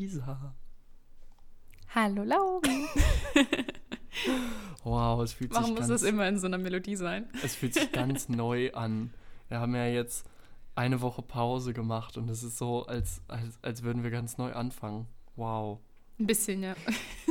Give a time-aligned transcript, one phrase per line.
[0.00, 0.54] Lisa.
[1.94, 2.86] Hallo Lauri.
[4.82, 7.28] wow, es fühlt Warum sich muss ganz, das immer in so einer Melodie sein?
[7.44, 9.12] es fühlt sich ganz neu an.
[9.48, 10.26] Wir haben ja jetzt
[10.74, 14.54] eine Woche Pause gemacht und es ist so, als, als, als würden wir ganz neu
[14.54, 15.06] anfangen.
[15.36, 15.80] Wow.
[16.18, 16.74] Ein bisschen, ja.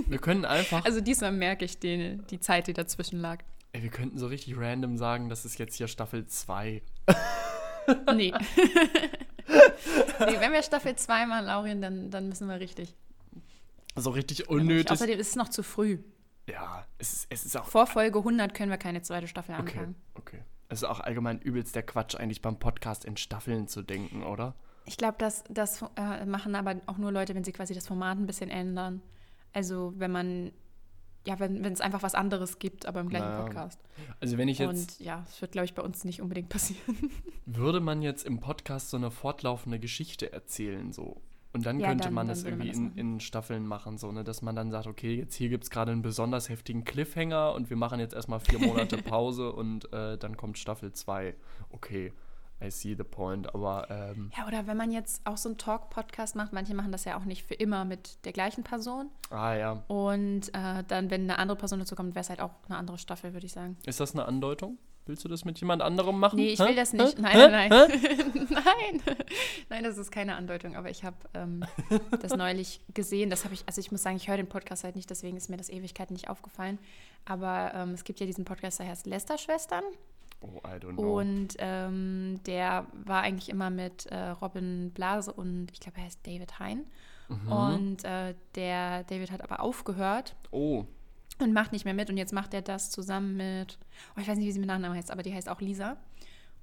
[0.06, 3.40] Wir können einfach, Also diesmal merke ich die, die Zeit, die dazwischen lag.
[3.72, 6.84] ey, wir könnten so richtig random sagen, das ist jetzt hier Staffel 2.
[8.14, 8.32] Nee.
[10.20, 12.96] nee, wenn wir Staffel 2 machen, Laurien, dann, dann müssen wir richtig.
[13.96, 14.92] So richtig unnötig.
[14.92, 16.00] Außerdem ist es noch zu früh.
[16.48, 19.78] Ja, es ist, es ist auch Vor Folge 100 können wir keine zweite Staffel Okay,
[19.78, 19.96] anfangen.
[20.16, 20.44] okay.
[20.70, 24.56] Es ist auch allgemein übelst der Quatsch, eigentlich beim Podcast in Staffeln zu denken, oder?
[24.86, 28.18] Ich glaube, das, das äh, machen aber auch nur Leute, wenn sie quasi das Format
[28.18, 29.02] ein bisschen ändern.
[29.54, 30.52] Also wenn man,
[31.30, 33.44] ja, wenn es einfach was anderes gibt, aber im gleichen Naja.
[33.44, 33.80] Podcast.
[34.20, 37.12] Also wenn ich jetzt, Und ja, das wird, glaube ich, bei uns nicht unbedingt passieren.
[37.46, 41.22] würde man jetzt im Podcast so eine fortlaufende Geschichte erzählen, so.
[41.52, 43.66] Und dann Ja, könnte dann- man dann das würde man irgendwie das in, in Staffeln
[43.68, 44.24] machen, so, ne?
[44.24, 47.70] Dass man dann sagt, okay, jetzt hier gibt es gerade einen besonders heftigen Cliffhanger und
[47.70, 51.36] wir machen jetzt erstmal vier Monate Pause und äh, dann kommt Staffel 2.
[51.72, 52.12] Okay,
[52.62, 56.36] I see the point, aber ähm, Ja, oder wenn man jetzt auch so einen Talk-Podcast
[56.36, 59.10] macht, manche machen das ja auch nicht für immer mit der gleichen Person.
[59.30, 59.84] ah ja.
[59.88, 62.98] Und äh, dann, wenn eine andere Person dazu kommt, wäre es halt auch eine andere
[62.98, 63.78] Staffel, würde ich sagen.
[63.86, 64.78] Ist das eine Andeutung?
[65.06, 66.36] Willst du das mit jemand anderem machen?
[66.36, 66.66] Nee, ich Hä?
[66.68, 66.98] will das Hä?
[66.98, 67.18] nicht.
[67.18, 67.48] Nein, Hä?
[67.50, 68.46] nein, nein.
[68.50, 69.02] nein.
[69.70, 71.64] Nein, das ist keine Andeutung, aber ich habe ähm,
[72.22, 73.30] das neulich gesehen.
[73.30, 75.50] Das habe ich, also ich muss sagen, ich höre den Podcast halt nicht, deswegen ist
[75.50, 76.78] mir das Ewigkeiten nicht aufgefallen.
[77.26, 79.84] Aber ähm, es gibt ja diesen Podcast, der heißt Lester-Schwestern.
[80.42, 81.20] Oh, I don't know.
[81.20, 86.26] Und ähm, der war eigentlich immer mit äh, Robin Blase und ich glaube, er heißt
[86.26, 86.86] David Hein.
[87.28, 87.52] Mhm.
[87.52, 90.86] Und äh, der David hat aber aufgehört oh,
[91.40, 92.10] und macht nicht mehr mit.
[92.10, 93.78] Und jetzt macht er das zusammen mit,
[94.16, 95.98] oh, ich weiß nicht, wie sie mit Nachnamen heißt, aber die heißt auch Lisa.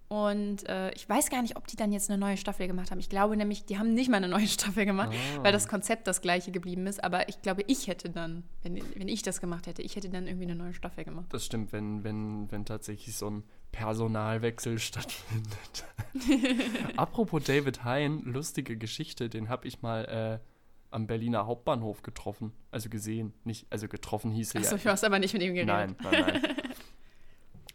[0.08, 3.00] Und äh, ich weiß gar nicht, ob die dann jetzt eine neue Staffel gemacht haben.
[3.00, 5.42] Ich glaube nämlich, die haben nicht mal eine neue Staffel gemacht, Ah.
[5.42, 7.02] weil das Konzept das gleiche geblieben ist.
[7.02, 10.26] Aber ich glaube, ich hätte dann, wenn, wenn ich das gemacht hätte, ich hätte dann
[10.28, 11.26] irgendwie eine neue Staffel gemacht.
[11.30, 13.42] Das stimmt, wenn, wenn, wenn tatsächlich so ein
[13.72, 15.84] Personalwechsel stattfindet.
[16.96, 20.04] Apropos David Hein, lustige Geschichte, den habe ich mal
[20.42, 22.52] äh, am Berliner Hauptbahnhof getroffen.
[22.70, 24.82] Also gesehen, nicht, also getroffen hieß er Achso, ja.
[24.82, 25.66] du hast aber nicht mit ihm geredet.
[25.66, 26.42] Nein, nein, nein.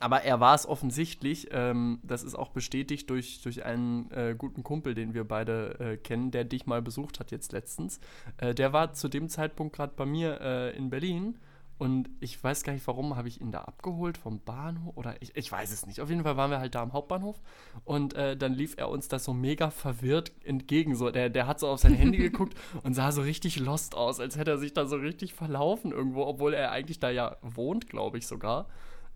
[0.02, 1.50] Aber er war es offensichtlich.
[1.52, 5.98] Ähm, das ist auch bestätigt durch, durch einen äh, guten Kumpel, den wir beide äh,
[5.98, 8.00] kennen, der dich mal besucht hat jetzt letztens.
[8.38, 11.38] Äh, der war zu dem Zeitpunkt gerade bei mir äh, in Berlin.
[11.82, 15.36] Und ich weiß gar nicht, warum habe ich ihn da abgeholt vom Bahnhof oder ich,
[15.36, 16.00] ich weiß es nicht.
[16.00, 17.42] Auf jeden Fall waren wir halt da am Hauptbahnhof
[17.86, 20.96] und äh, dann lief er uns das so mega verwirrt entgegen.
[20.96, 24.20] So, der, der hat so auf sein Handy geguckt und sah so richtig lost aus,
[24.20, 27.90] als hätte er sich da so richtig verlaufen irgendwo, obwohl er eigentlich da ja wohnt,
[27.90, 28.68] glaube ich sogar.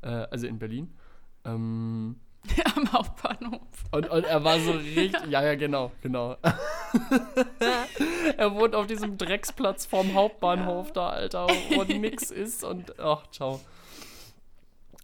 [0.05, 0.93] Äh, also in Berlin.
[1.43, 2.17] Ähm,
[2.75, 3.61] Am Hauptbahnhof.
[3.91, 5.25] und, und er war so richtig.
[5.29, 6.37] Ja, ja, genau, genau.
[8.37, 12.99] er wohnt auf diesem Drecksplatz vorm Hauptbahnhof da, Alter, wo nix ist und.
[12.99, 13.59] Ach, ciao.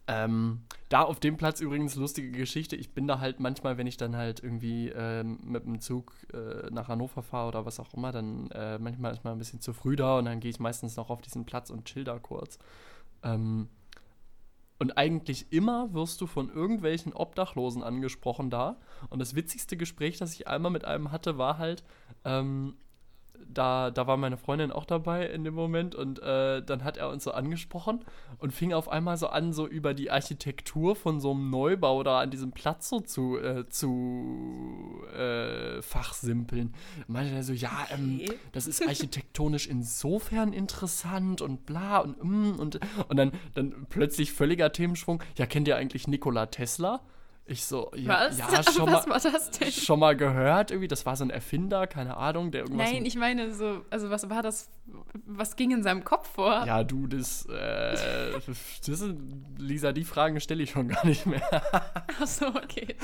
[0.07, 2.75] Ähm, da auf dem Platz übrigens lustige Geschichte.
[2.75, 6.69] Ich bin da halt manchmal, wenn ich dann halt irgendwie ähm, mit dem Zug äh,
[6.69, 9.73] nach Hannover fahre oder was auch immer, dann äh, manchmal ist man ein bisschen zu
[9.73, 12.59] früh da und dann gehe ich meistens noch auf diesen Platz und chill da kurz.
[13.23, 13.69] Ähm,
[14.81, 18.77] und eigentlich immer wirst du von irgendwelchen Obdachlosen angesprochen da.
[19.11, 21.83] Und das witzigste Gespräch, das ich einmal mit einem hatte, war halt,
[22.25, 22.73] ähm,
[23.49, 27.09] da, da war meine Freundin auch dabei in dem Moment und äh, dann hat er
[27.09, 28.03] uns so angesprochen
[28.37, 32.19] und fing auf einmal so an, so über die Architektur von so einem Neubau da
[32.19, 36.73] an diesem Platz so zu, äh, zu äh, fachsimpeln.
[37.07, 42.79] Meinte er so, ja, ähm, das ist architektonisch insofern interessant und bla und mm, und,
[43.07, 45.23] und dann, dann plötzlich völliger Themenschwung.
[45.37, 47.01] Ja, kennt ihr eigentlich Nikola Tesla?
[47.51, 48.37] Ich so, ja, Was?
[48.37, 49.69] ja schon, Was mal, war das denn?
[49.69, 50.87] schon mal gehört irgendwie.
[50.87, 52.89] Das war so ein Erfinder, keine Ahnung, der irgendwas.
[52.89, 54.69] Nein, ich meine so, also was war das,
[55.25, 56.65] was ging in seinem Kopf vor?
[56.65, 58.31] ja, du, das, äh,
[58.87, 59.05] das
[59.57, 61.41] Lisa, die Fragen stelle ich schon gar nicht mehr.
[62.21, 62.95] Ach so, okay.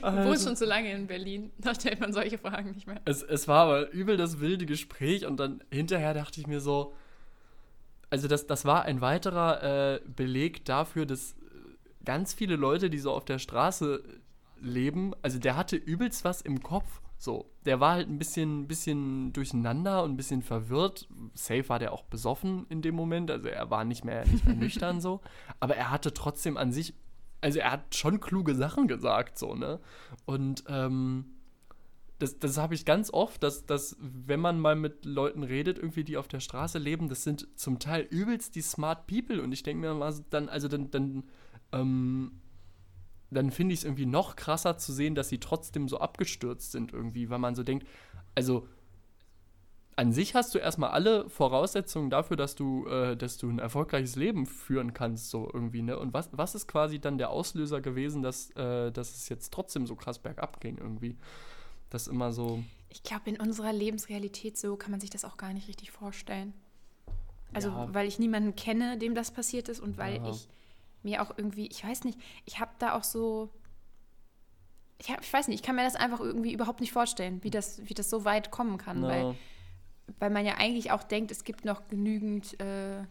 [0.00, 3.00] Also wohnst schon so lange in Berlin, da stellt man solche Fragen nicht mehr.
[3.04, 6.94] Es, es war aber übel das wilde Gespräch und dann hinterher dachte ich mir so,
[8.10, 11.34] also das, das war ein weiterer äh, Beleg dafür, dass
[12.04, 14.02] ganz viele Leute, die so auf der Straße
[14.60, 17.00] leben, also der hatte übelst was im Kopf.
[17.18, 21.08] So, der war halt ein bisschen, bisschen durcheinander und ein bisschen verwirrt.
[21.34, 24.56] Safe war der auch besoffen in dem Moment, also er war nicht mehr, nicht mehr
[24.56, 25.20] nüchtern so.
[25.60, 26.94] Aber er hatte trotzdem an sich,
[27.40, 29.78] also er hat schon kluge Sachen gesagt, so, ne?
[30.24, 31.26] Und ähm,
[32.18, 36.04] das, das habe ich ganz oft, dass, dass, wenn man mal mit Leuten redet, irgendwie,
[36.04, 39.42] die auf der Straße leben, das sind zum Teil übelst die smart people.
[39.42, 41.24] Und ich denke mir mal dann, also dann, dann,
[41.72, 42.40] ähm,
[43.30, 46.92] dann finde ich es irgendwie noch krasser zu sehen, dass sie trotzdem so abgestürzt sind
[46.92, 47.86] irgendwie, weil man so denkt,
[48.34, 48.68] also
[49.94, 54.16] an sich hast du erstmal alle Voraussetzungen dafür, dass du, äh, dass du ein erfolgreiches
[54.16, 55.98] Leben führen kannst, so irgendwie, ne?
[55.98, 59.86] Und was, was ist quasi dann der Auslöser gewesen, dass, äh, dass es jetzt trotzdem
[59.86, 61.16] so krass bergab ging irgendwie?
[61.90, 62.64] Das immer so.
[62.88, 66.54] Ich glaube, in unserer Lebensrealität so kann man sich das auch gar nicht richtig vorstellen.
[67.52, 67.92] Also, Ja.
[67.92, 70.30] weil ich niemanden kenne, dem das passiert ist und weil Ja.
[70.30, 70.48] ich
[71.04, 73.50] mir auch irgendwie, ich weiß nicht, ich habe da auch so.
[74.98, 77.50] Ich, hab, ich weiß nicht, ich kann mir das einfach irgendwie überhaupt nicht vorstellen, wie
[77.50, 79.02] das, wie das so weit kommen kann.
[79.02, 79.34] Weil Na,
[80.20, 83.02] weil man ja eigentlich auch denkt, es gibt noch genügend äh,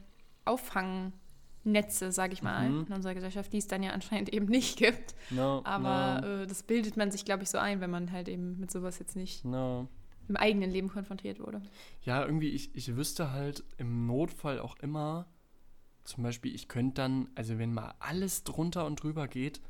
[0.45, 2.85] Auffangnetze, sage ich mal, Mhm.
[2.87, 5.15] in unserer Gesellschaft, die es dann ja anscheinend eben nicht gibt.
[5.29, 8.27] na, Aber na, äh, das bildet man sich, glaube ich, so ein, wenn man halt
[8.29, 9.43] eben mit sowas jetzt nicht
[10.27, 11.61] im eigenen Leben konfrontiert wurde.
[12.03, 15.25] Ja, irgendwie, ich, ich wüsste halt im Notfall auch immer,
[16.11, 19.61] zum Beispiel, ich könnte dann, also wenn mal alles drunter und drüber geht,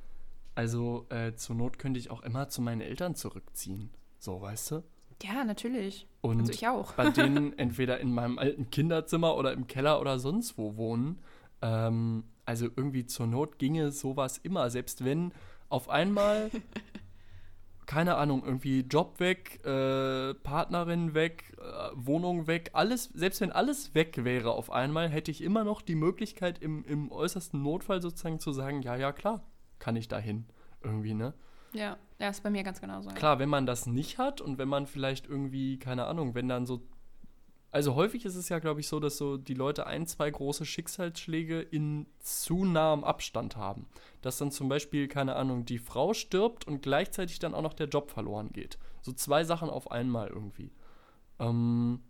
[0.56, 3.92] also äh, zur Not könnte ich auch immer zu meinen Eltern zurückziehen.
[4.20, 4.84] So, weißt du?
[5.24, 6.08] Ja, natürlich.
[6.22, 6.94] Und Also ich auch.
[6.94, 11.20] bei denen entweder in meinem alten Kinderzimmer oder im Keller oder sonst wo wohnen.
[11.62, 15.32] Ähm, also irgendwie zur Not ginge sowas immer, selbst wenn
[15.70, 16.50] auf einmal,
[17.92, 23.94] keine Ahnung, irgendwie Job weg, äh, Partnerin weg, äh, Wohnung weg, alles, selbst wenn alles
[23.94, 28.40] weg wäre auf einmal, hätte ich immer noch die Möglichkeit im, im äußersten Notfall sozusagen
[28.40, 29.44] zu sagen, ja, ja, klar,
[29.80, 30.46] kann ich dahin.
[30.82, 31.34] Irgendwie, ne?
[31.74, 33.10] Ja, ja, ist bei mir ganz genauso.
[33.10, 33.16] ja.
[33.16, 36.66] Klar, wenn man das nicht hat und wenn man vielleicht irgendwie, keine Ahnung, wenn dann
[36.66, 36.82] so.
[37.71, 40.65] Also häufig ist es ja, glaube ich, so, dass so die Leute ein, zwei große
[40.65, 43.88] Schicksalsschläge in zu nahem Abstand haben.
[44.21, 47.88] Dass dann zum Beispiel, keine Ahnung, die Frau stirbt und gleichzeitig dann auch noch der
[47.88, 48.77] Job verloren geht.
[49.01, 50.71] So zwei Sachen auf einmal irgendwie.
[51.39, 52.01] Ähm,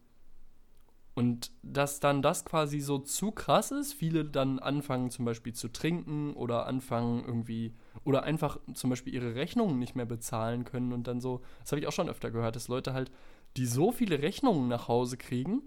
[1.13, 5.67] und dass dann das quasi so zu krass ist, viele dann anfangen zum Beispiel zu
[5.67, 7.75] trinken oder anfangen irgendwie
[8.05, 11.81] oder einfach zum Beispiel ihre Rechnungen nicht mehr bezahlen können und dann so, das habe
[11.81, 13.11] ich auch schon öfter gehört, dass Leute halt,
[13.57, 15.63] die so viele Rechnungen nach Hause kriegen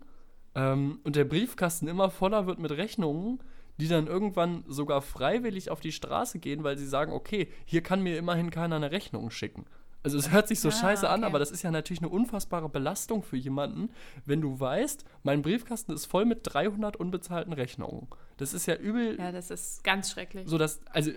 [0.54, 3.40] ähm, und der Briefkasten immer voller wird mit Rechnungen,
[3.78, 8.02] die dann irgendwann sogar freiwillig auf die Straße gehen, weil sie sagen, okay, hier kann
[8.02, 9.64] mir immerhin keiner eine Rechnung schicken.
[10.04, 11.26] Also es hört sich so Ah, scheiße an, okay.
[11.30, 13.88] aber das ist ja natürlich eine unfassbare Belastung für jemanden,
[14.26, 18.06] wenn du weißt, mein Briefkasten ist voll mit 300 unbezahlten Rechnungen.
[18.36, 20.46] Das ist ja übel, Ja, das ist ganz schrecklich.
[20.46, 21.10] so dass, also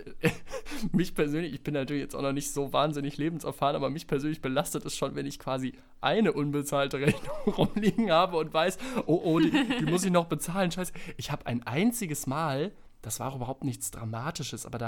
[0.93, 4.41] mich persönlich, ich bin natürlich jetzt auch noch nicht so wahnsinnig lebenserfahren, aber mich persönlich
[4.41, 9.39] belastet es schon, wenn ich quasi eine unbezahlte Rechnung rumliegen habe und weiß, oh, oh,
[9.39, 10.71] die, die muss ich noch bezahlen.
[10.71, 10.93] Scheiße.
[11.17, 14.87] Ich habe ein einziges Mal, das war überhaupt nichts Dramatisches, aber da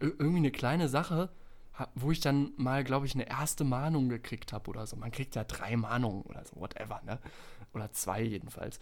[0.00, 1.30] ir- irgendwie eine kleine Sache,
[1.94, 4.96] wo ich dann mal, glaube ich, eine erste Mahnung gekriegt habe oder so.
[4.96, 7.18] Man kriegt ja drei Mahnungen oder so, whatever, ne?
[7.74, 8.78] Oder zwei jedenfalls.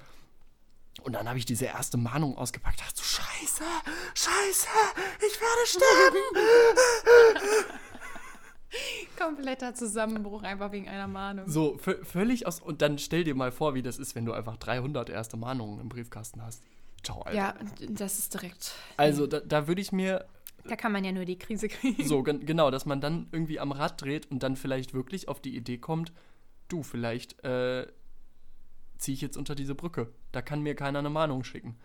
[1.02, 2.80] Und dann habe ich diese erste Mahnung ausgepackt.
[2.80, 3.64] Dachte so, Scheiße,
[4.14, 4.68] Scheiße,
[5.18, 7.70] ich werde sterben.
[9.18, 11.48] Kompletter Zusammenbruch einfach wegen einer Mahnung.
[11.48, 12.60] So, vö- völlig aus.
[12.60, 15.80] Und dann stell dir mal vor, wie das ist, wenn du einfach 300 erste Mahnungen
[15.80, 16.62] im Briefkasten hast.
[17.02, 17.36] Ciao, Alter.
[17.36, 17.54] Ja,
[17.88, 18.72] das ist direkt.
[18.96, 20.26] Also, da, da würde ich mir
[20.68, 22.06] Da kann man ja nur die Krise kriegen.
[22.06, 25.40] so, gen- genau, dass man dann irgendwie am Rad dreht und dann vielleicht wirklich auf
[25.40, 26.12] die Idee kommt,
[26.68, 27.86] du, vielleicht äh,
[28.98, 30.12] ziehe ich jetzt unter diese Brücke.
[30.32, 31.76] Da kann mir keiner eine Mahnung schicken.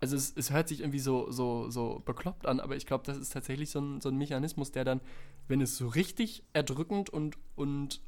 [0.00, 3.18] Also es, es hört sich irgendwie so, so, so bekloppt an, aber ich glaube, das
[3.18, 5.00] ist tatsächlich so ein, so ein Mechanismus, der dann,
[5.48, 8.00] wenn es so richtig erdrückend und, und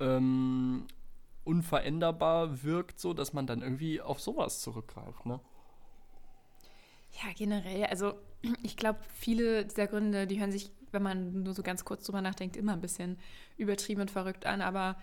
[0.00, 0.86] ähm,
[1.44, 5.40] unveränderbar wirkt, so dass man dann irgendwie auf sowas zurückgreift, ne?
[7.12, 7.84] Ja, generell.
[7.86, 8.14] Also
[8.62, 12.22] ich glaube, viele dieser Gründe, die hören sich, wenn man nur so ganz kurz drüber
[12.22, 13.18] nachdenkt, immer ein bisschen
[13.56, 14.60] übertrieben und verrückt an.
[14.60, 14.96] Aber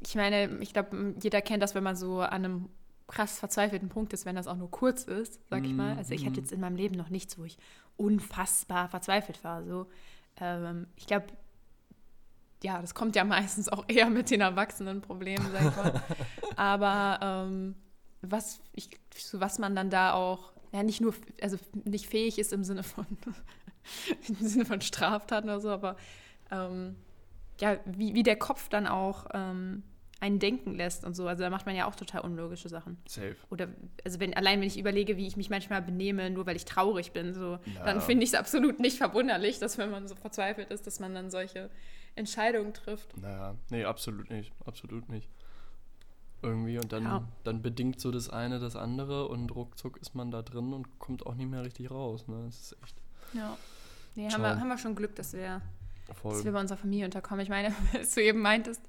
[0.00, 2.68] ich meine, ich glaube, jeder kennt das, wenn man so an einem
[3.06, 5.96] krass verzweifelten Punkt ist, wenn das auch nur kurz ist, sag ich mal.
[5.96, 7.58] Also ich hatte jetzt in meinem Leben noch nichts, wo ich
[7.96, 9.62] unfassbar verzweifelt war.
[9.64, 9.86] So,
[10.40, 11.26] ähm, ich glaube,
[12.62, 16.02] ja, das kommt ja meistens auch eher mit den Erwachsenenproblemen, sag ich mal.
[16.56, 17.74] Aber ähm,
[18.22, 18.88] was, ich,
[19.32, 23.06] was man dann da auch, ja, nicht nur, also nicht fähig ist im Sinne von,
[24.28, 25.96] im Sinne von Straftaten oder so, aber
[26.50, 26.96] ähm,
[27.60, 29.84] ja, wie, wie der Kopf dann auch ähm,
[30.18, 31.28] einen denken lässt und so.
[31.28, 32.96] Also da macht man ja auch total unlogische Sachen.
[33.06, 33.36] Safe.
[33.50, 33.68] Oder,
[34.04, 37.12] also wenn, allein wenn ich überlege, wie ich mich manchmal benehme, nur weil ich traurig
[37.12, 37.84] bin, so, Ja.
[37.84, 41.14] dann finde ich es absolut nicht verwunderlich, dass wenn man so verzweifelt ist, dass man
[41.14, 41.70] dann solche
[42.16, 43.16] Entscheidungen trifft.
[43.16, 44.52] Naja, nee, absolut nicht.
[44.64, 45.28] Absolut nicht.
[46.44, 47.24] Irgendwie und dann, Ja.
[47.44, 51.26] dann bedingt so das eine das andere und ruckzuck ist man da drin und kommt
[51.26, 52.26] auch nicht mehr richtig raus.
[52.28, 52.42] Ne?
[52.46, 52.96] Das ist echt
[53.32, 53.56] Ja.
[54.16, 55.60] Nee, haben wir, haben wir schon Glück, dass wir,
[56.12, 56.34] voll.
[56.34, 57.42] dass wir bei unserer Familie unterkommen.
[57.42, 58.80] Ich meine, als du eben meintest,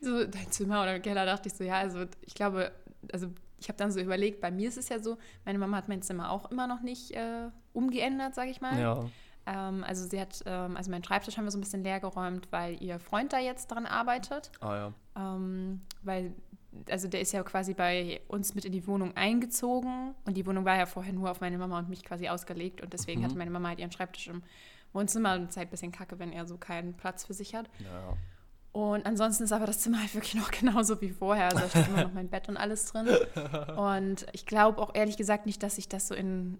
[0.00, 2.72] so dein Zimmer oder Keller, dachte ich so, ja, also ich glaube,
[3.12, 3.28] also
[3.60, 6.02] ich habe dann so überlegt, bei mir ist es ja so, meine Mama hat mein
[6.02, 8.78] Zimmer auch immer noch nicht äh, umgeändert, sage ich mal.
[8.80, 9.04] ja,
[9.46, 12.48] Ähm, also sie hat, ähm, also meinen Schreibtisch haben wir so ein bisschen leer geräumt,
[12.50, 14.50] weil ihr Freund da jetzt dran arbeitet.
[14.60, 14.92] ah ja.
[15.16, 16.32] Ähm, weil
[16.90, 20.64] also der ist ja quasi bei uns mit in die Wohnung eingezogen und die Wohnung
[20.64, 23.24] war ja vorher nur auf meine Mama und mich quasi ausgelegt und deswegen Mhm.
[23.24, 24.42] hatte meine Mama halt ihren Schreibtisch im
[24.92, 27.54] Wohnzimmer und es ist halt ein bisschen kacke, wenn er so keinen Platz für sich
[27.54, 27.68] hat.
[27.80, 28.16] Ja.
[28.72, 31.46] Und ansonsten ist aber das Zimmer halt wirklich noch genauso wie vorher.
[31.46, 33.06] Also da steht immer noch mein Bett und alles drin.
[33.76, 36.58] Und ich glaube auch ehrlich gesagt nicht, dass sich das so in,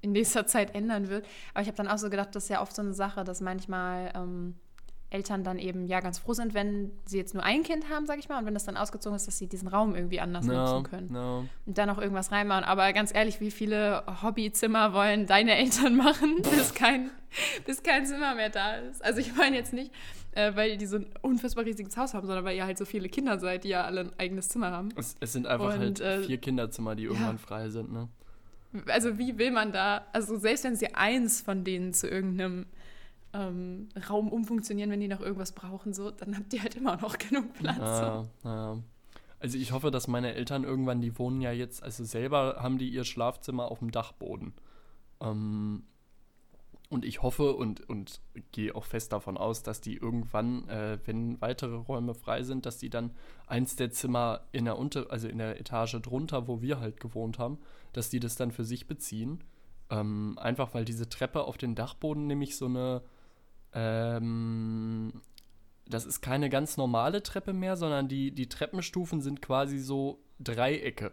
[0.00, 1.26] in nächster Zeit ändern wird.
[1.52, 3.40] Aber ich habe dann auch so gedacht, das ist ja oft so eine Sache, dass
[3.40, 4.54] manchmal ähm,
[5.10, 8.18] Eltern dann eben ja ganz froh sind, wenn sie jetzt nur ein Kind haben, sag
[8.20, 10.54] ich mal, und wenn das dann ausgezogen ist, dass sie diesen Raum irgendwie anders No,
[10.54, 11.12] nutzen können.
[11.12, 11.46] no.
[11.66, 12.64] Und dann noch irgendwas reinmachen.
[12.64, 17.10] Aber ganz ehrlich, wie viele Hobbyzimmer wollen deine Eltern machen, bis kein,
[17.66, 19.04] bis kein Zimmer mehr da ist?
[19.04, 19.92] Also ich meine jetzt nicht,
[20.32, 23.08] äh, weil die so ein unfassbar riesiges Haus haben, sondern weil ihr halt so viele
[23.08, 24.90] Kinder seid, die ja alle ein eigenes Zimmer haben.
[24.96, 28.08] Es, es sind einfach Und, halt äh, vier Kinderzimmer, die irgendwann frei sind, ne?
[28.86, 32.66] Also wie will man da, also selbst wenn sie eins von denen zu irgendeinem
[33.32, 37.18] ähm, Raum umfunktionieren, wenn die noch irgendwas brauchen, so, dann habt ihr halt immer noch
[37.28, 37.78] genug Platz.
[37.78, 38.78] Ja, ja.
[39.38, 42.90] Also ich hoffe, dass meine Eltern irgendwann, die wohnen ja jetzt, also selber haben die
[42.90, 44.52] ihr Schlafzimmer auf dem Dachboden.
[45.20, 45.84] Ähm,
[46.90, 48.20] und ich hoffe und, und
[48.50, 52.78] gehe auch fest davon aus, dass die irgendwann, äh, wenn weitere Räume frei sind, dass
[52.78, 53.12] die dann
[53.46, 57.38] eins der Zimmer in der Unter, also in der Etage drunter, wo wir halt gewohnt
[57.38, 57.58] haben,
[57.92, 59.44] dass die das dann für sich beziehen.
[59.88, 63.02] Ähm, einfach weil diese Treppe auf den Dachboden nämlich so eine
[63.74, 65.12] ähm,
[65.86, 71.12] das ist keine ganz normale Treppe mehr, sondern die, die Treppenstufen sind quasi so Dreiecke.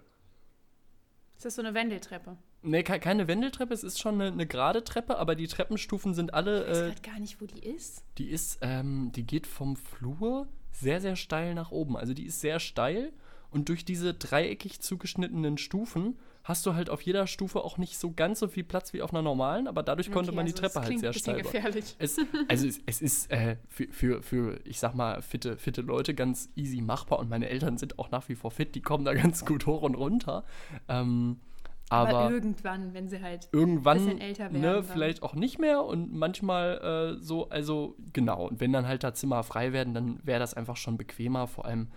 [1.35, 2.37] Ist das so eine Wendeltreppe?
[2.63, 6.33] Ne, ke keine Wendeltreppe, es ist schon eine, eine gerade Treppe, aber die Treppenstufen sind
[6.33, 8.03] alle, Ich weiß äh, gar nicht, wo die ist.
[8.17, 11.95] die ist, ähm, die geht vom Flur sehr, sehr steil nach oben.
[11.95, 13.13] Also die ist sehr steil
[13.51, 18.13] und durch diese dreieckig zugeschnittenen Stufen hast du halt auf jeder Stufe auch nicht so
[18.13, 20.61] ganz so viel Platz wie auf einer normalen, aber dadurch konnte Okay, man die also
[20.61, 21.95] das Treppe halt sehr ein steil gefährlich.
[21.99, 26.13] Es, also es, es ist äh, für, für, für, ich sag mal, fitte, fitte Leute
[26.13, 29.13] ganz easy machbar und meine Eltern sind auch nach wie vor fit, die kommen da
[29.13, 30.45] ganz gut hoch und runter.
[30.87, 31.41] Ähm,
[31.89, 35.83] aber, Aber irgendwann, wenn sie halt irgendwann, bisschen älter werden, ne, vielleicht auch nicht mehr
[35.83, 38.47] und manchmal äh, so, also genau.
[38.47, 41.47] Und wenn dann halt da Zimmer frei werden, dann wäre das einfach schon bequemer.
[41.47, 41.87] Vor allem,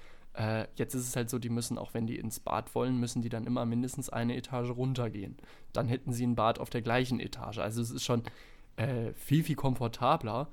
[0.40, 3.20] äh, jetzt ist es halt so, die müssen, auch wenn die ins Bad wollen, müssen
[3.20, 5.36] die dann immer mindestens eine Etage runtergehen.
[5.74, 7.58] Dann hätten sie ein Bad auf der gleichen Etage.
[7.58, 8.22] Also es ist schon
[8.76, 10.48] äh, viel, viel komfortabler.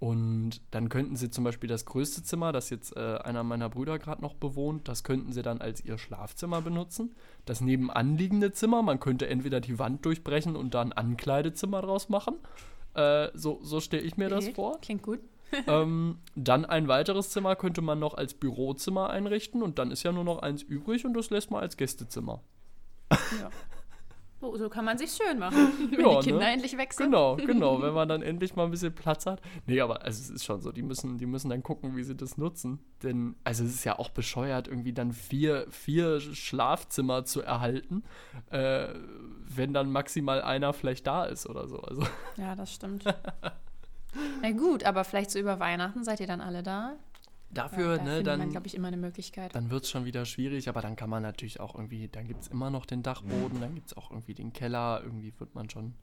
[0.00, 3.98] Und dann könnten sie zum Beispiel das größte Zimmer, das jetzt äh, einer meiner Brüder
[3.98, 7.14] gerade noch bewohnt, das könnten sie dann als ihr Schlafzimmer benutzen.
[7.44, 12.36] Das nebenanliegende Zimmer, man könnte entweder die Wand durchbrechen und da ein Ankleidezimmer draus machen.
[12.94, 14.80] Äh, so so stelle ich mir das vor.
[14.80, 15.20] Klingt gut.
[15.66, 20.12] Ähm, dann ein weiteres Zimmer könnte man noch als Bürozimmer einrichten und dann ist ja
[20.12, 22.42] nur noch eins übrig und das lässt man als Gästezimmer.
[23.10, 23.50] Ja.
[24.42, 25.56] So, so kann man sich schön machen,
[25.90, 26.52] wenn Ja, die Kinder ne?
[26.52, 27.06] endlich weg sind.
[27.06, 29.42] Genau, genau, wenn man dann endlich mal ein bisschen Platz hat.
[29.66, 32.16] Nee, aber also es ist schon so, die müssen, die müssen dann gucken, wie sie
[32.16, 32.78] das nutzen.
[33.02, 38.02] Denn, also es ist ja auch bescheuert, irgendwie dann vier, vier Schlafzimmer zu erhalten,
[38.50, 38.88] äh,
[39.46, 41.78] wenn dann maximal einer vielleicht da ist oder so.
[41.80, 42.02] Also,
[42.38, 43.04] Ja, das stimmt.
[44.42, 46.96] Na gut, aber vielleicht so über Weihnachten seid ihr dann alle da.
[47.50, 49.54] dafür, da ne, dann, man, glaube ich, immer eine Möglichkeit.
[49.54, 52.42] dann wird es schon wieder schwierig, aber dann kann man natürlich auch irgendwie, dann gibt
[52.42, 55.68] es immer noch den Dachboden, dann gibt es auch irgendwie den Keller, irgendwie wird man
[55.70, 55.94] schon,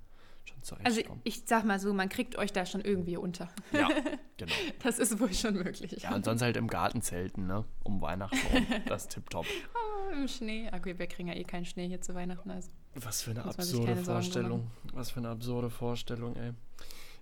[0.46, 1.22] schon Also zurechtkommen.
[1.24, 3.50] ich sag mal so, man kriegt euch da schon irgendwie unter.
[3.72, 3.88] ja,
[4.38, 4.54] genau.
[4.84, 6.02] Das ist wohl schon möglich.
[6.04, 7.64] Ja, und sonst halt im Garten zelten, ne?
[7.84, 8.66] Um Weihnachten rum.
[8.88, 9.46] Das ist tipptopp.
[9.74, 10.70] Oh, Im Schnee.
[10.74, 12.50] Okay, wir kriegen ja eh keinen Schnee hier zu Weihnachten.
[12.52, 12.70] Also.
[12.96, 14.72] Was für eine absurde Vorstellung.
[14.94, 16.52] Was für eine absurde Vorstellung, ey.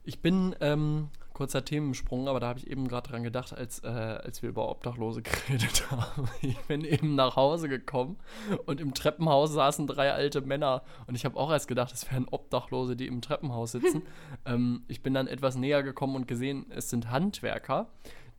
[0.05, 3.87] Ich bin, ähm, kurzer Themensprung, aber da habe ich eben gerade dran gedacht, als, äh,
[3.87, 6.29] als wir über Obdachlose geredet haben.
[6.41, 8.17] Ich bin eben nach Hause gekommen
[8.65, 10.83] und im Treppenhaus saßen drei alte Männer.
[11.07, 14.03] Und ich habe auch erst gedacht, es wären Obdachlose, die im Treppenhaus sitzen.
[14.45, 17.89] ähm, ich bin dann etwas näher gekommen und gesehen, es sind Handwerker,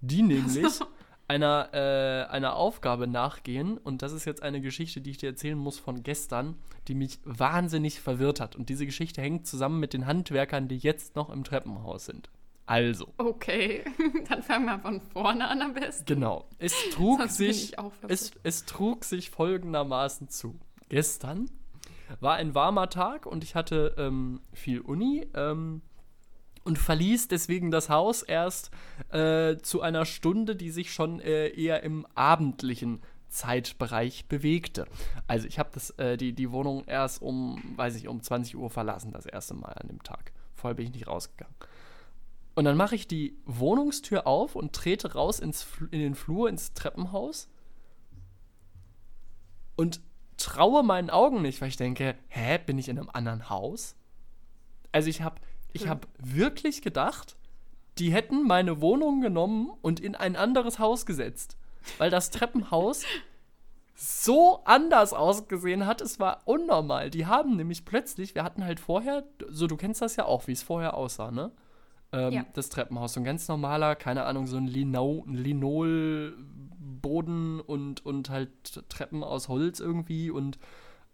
[0.00, 0.80] die nämlich
[1.28, 3.78] einer, äh, einer Aufgabe nachgehen.
[3.78, 6.56] Und das ist jetzt eine Geschichte, die ich dir erzählen muss von gestern,
[6.88, 8.56] die mich wahnsinnig verwirrt hat.
[8.56, 12.30] Und diese Geschichte hängt zusammen mit den Handwerkern, die jetzt noch im Treppenhaus sind.
[12.66, 13.85] Also, Okay,
[14.28, 16.04] dann fangen wir von vorne an am besten.
[16.04, 16.49] genau.
[16.59, 17.76] Es trug Sonst sich
[18.09, 20.59] es, es trug sich folgendermaßen zu.
[20.88, 21.49] Gestern
[22.21, 25.80] war ein warmer Tag und ich hatte ähm, viel Uni ähm,
[26.66, 28.73] und verließ deswegen das Haus erst
[29.11, 34.87] äh, zu einer Stunde, die sich schon äh, eher im abendlichen Zeitbereich bewegte.
[35.28, 39.12] Also ich habe äh, die, die Wohnung erst um, weiß ich, um 20 Uhr verlassen,
[39.12, 40.32] das erste Mal an dem Tag.
[40.54, 41.54] Vorher bin ich nicht rausgegangen.
[42.56, 46.73] Und dann mache ich die Wohnungstür auf und trete raus ins, in den Flur, ins
[46.73, 47.49] Treppenhaus
[49.76, 50.00] und
[50.37, 53.94] traue meinen Augen nicht, weil ich denke, hä, bin ich in einem anderen Haus?
[54.90, 55.40] Also ich habe
[55.76, 55.90] ich Hm.
[55.90, 57.37] hab wirklich gedacht,
[57.99, 61.56] die hätten meine Wohnung genommen und in ein anderes Haus gesetzt.
[61.99, 63.04] Weil das Treppenhaus
[63.95, 66.00] so anders ausgesehen hat.
[66.02, 67.09] Es war unnormal.
[67.11, 70.52] Die haben nämlich plötzlich, wir hatten halt vorher, so du kennst das ja auch, wie
[70.52, 71.52] es vorher aussah, ne?
[72.12, 72.45] Ähm, Ja.
[72.52, 73.14] Das Treppenhaus.
[73.14, 78.50] So ein ganz normaler, keine Ahnung, so ein Lino Linolboden und, und halt
[78.88, 80.59] Treppen aus Holz irgendwie und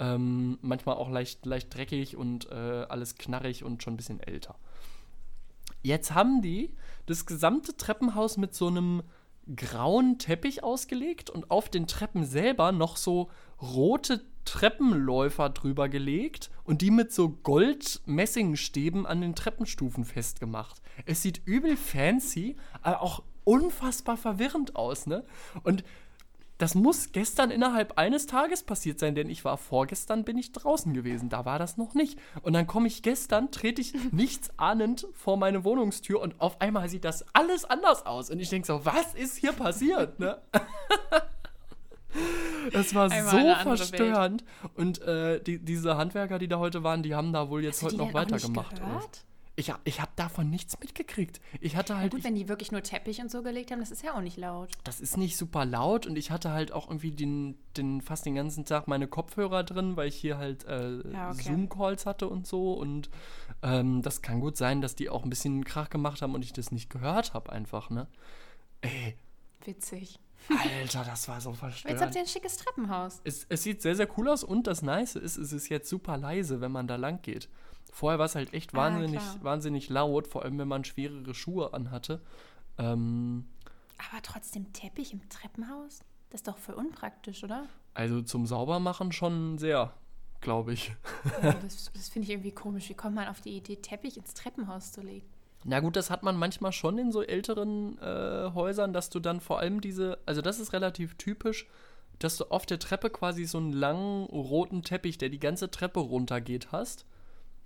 [0.02, 4.56] ähm, manchmal auch leicht, leicht dreckig und äh, alles knarrig und schon ein bisschen älter.
[5.82, 6.74] Jetzt haben die
[7.06, 9.02] das gesamte Treppenhaus mit so einem
[9.54, 13.30] grauen Teppich ausgelegt und auf den Treppen selber noch so
[13.60, 20.82] rote Treppenläufer drüber gelegt und die mit so Gold-Messingstäben an den Treppenstufen festgemacht.
[21.06, 25.24] Es sieht übel fancy, aber auch unfassbar verwirrend aus, ne?
[25.62, 25.84] Und
[26.62, 30.94] das muss gestern innerhalb eines Tages passiert sein, denn ich war vorgestern, bin ich draußen
[30.94, 31.28] gewesen.
[31.28, 32.20] Da war das noch nicht.
[32.42, 36.88] Und dann komme ich gestern, trete ich nichts ahnend vor meine Wohnungstür und auf einmal
[36.88, 38.30] sieht das alles anders aus.
[38.30, 40.20] Und ich denke so, was ist hier passiert?
[40.20, 40.38] Ne?
[42.72, 44.44] Das war Einmal so verstörend.
[44.76, 47.96] Und äh, die, diese Handwerker, die da heute waren, die haben da wohl jetzt heute
[47.96, 48.76] noch nicht weitergemacht.
[48.76, 49.24] gehört?
[49.54, 51.40] Ich, hab- ich habe davon nichts mitgekriegt.
[51.60, 52.10] Ich hatte halt.
[52.12, 54.22] Gut, ich, wenn die wirklich nur Teppich und so gelegt haben, das ist ja auch
[54.22, 54.70] nicht laut.
[54.84, 58.34] das ist nicht super laut und ich hatte halt auch irgendwie den, den fast den
[58.34, 61.42] ganzen Tag meine Kopfhörer drin, weil ich hier halt äh, Ja, okay.
[61.42, 62.72] Zoom-Calls hatte und so.
[62.72, 63.10] Und
[63.62, 66.54] ähm, das kann gut sein, dass die auch ein bisschen Krach gemacht haben und ich
[66.54, 68.06] das nicht gehört habe, einfach, ne?
[68.80, 69.16] Ey,
[69.64, 70.18] Witzig.
[70.48, 72.14] Alter, das war so Aber Jetzt habt verstörend.
[72.16, 73.20] ihr ein schickes Treppenhaus.
[73.22, 76.16] Es, es sieht sehr, sehr cool aus und das Nice ist, es ist jetzt super
[76.16, 77.48] leise, wenn man da lang geht.
[77.90, 79.38] Vorher war es halt echt Ah, wahnsinnig, klar.
[79.42, 82.20] wahnsinnig laut, vor allem wenn man schwerere Schuhe anhatte.
[82.78, 83.46] Ähm,
[84.10, 86.00] Aber trotzdem Teppich im Treppenhaus?
[86.30, 87.66] Das ist doch voll unpraktisch, oder?
[87.94, 89.92] also zum Saubermachen schon sehr,
[90.40, 90.94] glaube ich.
[91.42, 92.88] Also das das finde ich irgendwie komisch.
[92.88, 95.26] Wie kommt man auf die Idee, Teppich ins Treppenhaus zu legen?
[95.64, 99.40] Na gut, das hat man manchmal schon in so älteren äh, Häusern, dass du dann
[99.40, 101.66] vor allem diese, also das ist relativ typisch,
[102.18, 106.00] dass du auf der Treppe quasi so einen langen roten Teppich, der die ganze Treppe
[106.00, 107.04] runtergeht, hast.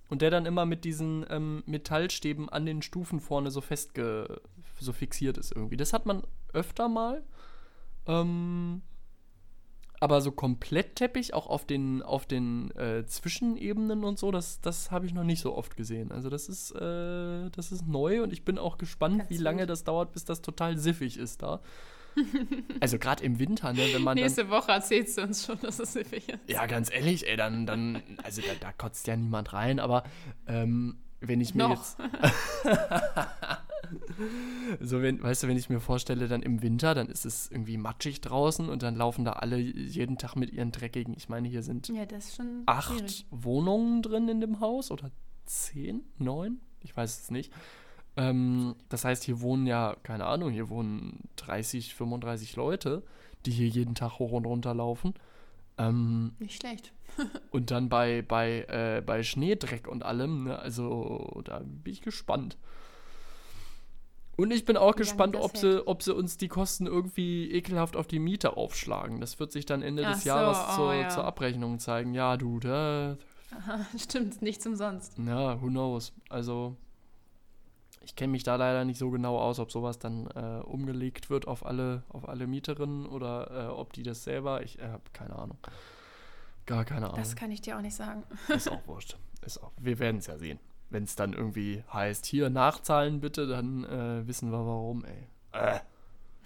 [0.09, 4.41] Und der dann immer mit diesen ähm, Metallstäben an den Stufen vorne so festge
[4.79, 5.77] so fixiert ist irgendwie.
[5.77, 7.23] Das hat man öfter mal.
[8.05, 8.81] Ähm,
[9.99, 14.91] aber so komplett Teppich, auch auf den, auf den äh, Zwischenebenen und so, das, das
[14.91, 16.11] habe ich noch nicht so oft gesehen.
[16.11, 19.59] Also das ist, äh, das ist neu und ich bin auch gespannt, Ganz wie lange
[19.59, 19.69] wild.
[19.71, 21.61] das dauert, bis das total siffig ist da.
[22.79, 25.79] also gerade im Winter, ne, wenn man dann, Nächste Woche erzählst du uns schon, dass
[25.79, 26.49] es siffig ist.
[26.49, 30.03] ja, ganz ehrlich, ey, dann, dann also da, da kotzt ja niemand rein, aber
[30.47, 31.71] ähm, wenn ich mir Noch.
[31.71, 31.97] jetzt.
[34.79, 37.77] so, wenn, weißt du, wenn ich mir vorstelle, dann im Winter, dann ist es irgendwie
[37.77, 41.13] matschig draußen und dann laufen da alle jeden Tag mit ihren dreckigen.
[41.15, 43.25] Ich meine, hier sind Ja, das ist schon acht schwierig.
[43.31, 45.11] Wohnungen drin in dem Haus oder
[45.45, 46.59] zehn, neun?
[46.81, 47.51] Ich weiß es nicht.
[48.17, 53.03] Ähm, das heißt, hier wohnen ja, keine Ahnung, hier wohnen 30, 35 Leute,
[53.45, 55.13] die hier jeden Tag hoch und runter laufen.
[55.77, 56.91] Ähm, Nicht schlecht.
[57.51, 62.57] und dann bei, bei, äh, bei Schneedreck und allem, ne, also da bin ich gespannt.
[64.35, 67.95] Und ich bin auch lange gespannt, ob sie, ob sie uns die Kosten irgendwie ekelhaft
[67.95, 69.19] auf die Miete aufschlagen.
[69.19, 71.09] Das wird sich dann Ende Ach des so, Jahres oh zur, ja.
[71.09, 72.13] zur Abrechnung zeigen.
[72.13, 73.17] Ja, du, da,
[73.51, 75.17] Aha, stimmt, nichts umsonst.
[75.17, 76.13] ja, who knows.
[76.29, 76.75] Also,
[78.07, 81.45] ich kenne mich da leider nicht so genau aus, ob sowas dann äh, umgelegt wird
[81.45, 84.63] auf alle, auf alle Mieterinnen oder äh, ob die das selber.
[84.63, 85.57] Ich äh, habe keine Ahnung.
[86.65, 87.19] Gar keine Ahnung.
[87.19, 88.23] Das kann ich dir auch nicht sagen.
[88.47, 89.17] Ist auch wurscht.
[89.45, 89.73] Ist auch.
[89.77, 90.57] Wir werden es ja sehen.
[90.89, 95.27] Wenn es dann irgendwie heißt, hier nachzahlen bitte, dann äh, wissen wir warum, ey.
[95.51, 95.79] Äh.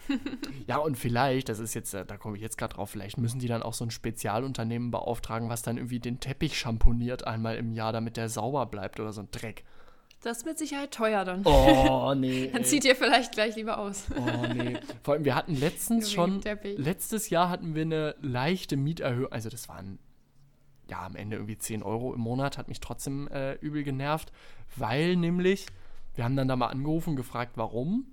[0.66, 3.48] ja, und vielleicht, das ist jetzt, da komme ich jetzt gerade drauf, vielleicht müssen die
[3.48, 7.94] dann auch so ein Spezialunternehmen beauftragen, was dann irgendwie den Teppich schamponiert einmal im Jahr,
[7.94, 9.64] damit der sauber bleibt oder so ein Dreck.
[10.22, 11.42] Das ist mit Sicherheit teuer dann.
[11.46, 12.48] Oh, nee.
[12.54, 14.06] Dann zieht ihr vielleicht gleich lieber aus.
[14.16, 14.78] Oh, nee.
[15.02, 16.42] Vor allem, wir hatten letztens schon,
[16.78, 19.98] letztes Jahr hatten wir eine leichte Mieterhöhung, also das waren
[20.88, 24.32] ja am Ende irgendwie 10 Euro im Monat, hat mich trotzdem äh, übel genervt,
[24.76, 25.66] weil nämlich,
[26.14, 28.06] wir haben dann da mal angerufen, gefragt, warum.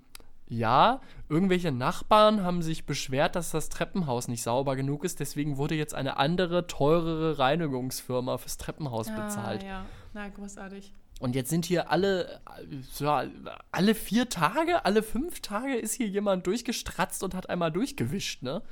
[0.51, 5.75] Ja, irgendwelche Nachbarn haben sich beschwert, dass das Treppenhaus nicht sauber genug ist, deswegen wurde
[5.75, 9.63] jetzt eine andere, teurere Reinigungsfirma fürs Treppenhaus bezahlt.
[9.65, 10.95] Ah, ja, na großartig.
[11.19, 13.25] Und jetzt sind hier alle, äh, ja,
[13.73, 18.63] alle vier Tage, alle fünf Tage ist hier jemand durchgestratzt und hat einmal durchgewischt, ne?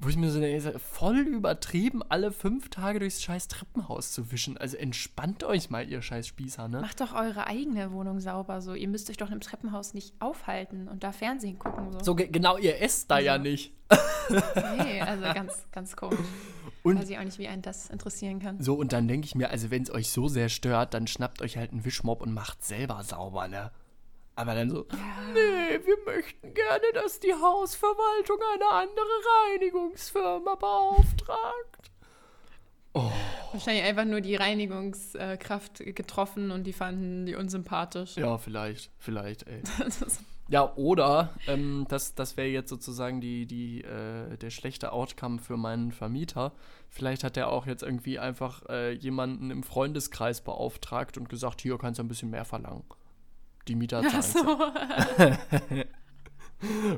[0.00, 4.56] Wo ich mir so denke, voll übertrieben, alle fünf Tage durchs scheiß Treppenhaus zu wischen.
[4.56, 6.80] Also entspannt euch mal, ihr scheiß Spießer, ne?
[6.80, 8.74] Macht doch eure eigene Wohnung sauber so.
[8.74, 11.90] Ihr müsst euch doch im Treppenhaus nicht aufhalten und da Fernsehen gucken.
[11.92, 11.98] So.
[12.04, 13.72] So, ge- genau, ihr esst da ja Also- nicht.
[14.30, 16.18] Nee, also ganz, ganz komisch.
[16.82, 18.60] Und Weiß ich auch nicht, wie einen das interessieren kann.
[18.62, 21.42] so, und dann denke ich mir, also wenn es euch so sehr stört, dann schnappt
[21.42, 23.70] euch halt einen Wischmopp und macht selber sauber, ne?
[24.36, 24.86] Aber dann so,
[25.34, 29.06] nee, wir möchten gerne, dass die Hausverwaltung eine andere
[29.52, 31.90] Reinigungsfirma beauftragt.
[32.94, 33.10] Oh.
[33.52, 38.16] Wahrscheinlich einfach nur die Reinigungskraft getroffen und die fanden die unsympathisch.
[38.16, 39.62] Ja, vielleicht, vielleicht, ey.
[40.48, 45.58] ja, oder ähm, das, das wäre jetzt sozusagen die, die, äh, der schlechte Outcome für
[45.58, 46.52] meinen Vermieter.
[46.88, 51.76] Vielleicht hat er auch jetzt irgendwie einfach äh, jemanden im Freundeskreis beauftragt und gesagt, hier
[51.76, 52.84] kannst du ein bisschen mehr verlangen.
[53.68, 54.22] Die Mieter zahlen.
[54.22, 54.38] So.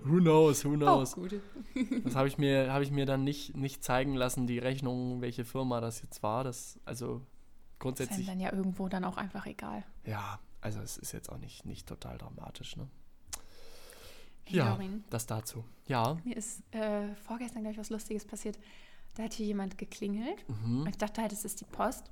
[0.05, 1.15] who knows, who knows.
[1.15, 1.41] Gut.
[2.05, 5.45] das habe ich, mir, hab ich mir dann nicht, nicht zeigen lassen, die Rechnung, welche
[5.45, 6.45] Firma das jetzt war.
[6.45, 7.27] Das, also
[7.81, 8.21] grundsätzlich.
[8.21, 9.83] ist dann ja irgendwo dann auch einfach egal.
[10.05, 12.87] Ja, also es ist jetzt auch nicht, nicht total dramatisch, ne?
[14.53, 15.65] Ja, Dorin, das dazu.
[15.87, 16.19] Ja.
[16.25, 18.59] Mir ist äh, vorgestern, glaube ich, was Lustiges passiert.
[19.15, 20.49] Da hat hier jemand geklingelt.
[20.49, 20.83] Mhm.
[20.83, 22.11] Und ich dachte halt, es ist die Post.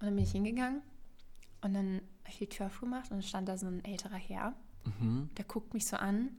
[0.00, 0.82] Und dann bin ich hingegangen
[1.62, 4.54] und dann habe ich die Tür aufgemacht und dann stand da so ein älterer Herr.
[4.84, 5.30] Mhm.
[5.36, 6.30] Der guckt mich so an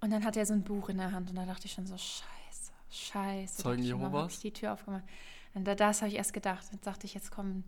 [0.00, 1.86] und dann hat er so ein Buch in der Hand und da dachte ich schon
[1.86, 3.62] so, scheiße, scheiße.
[3.62, 4.12] Zeugen Jehovas?
[4.12, 5.04] habe ich die Tür aufgemacht.
[5.54, 6.64] Und da, das habe ich erst gedacht.
[6.72, 7.64] Jetzt dachte ich, jetzt, komm,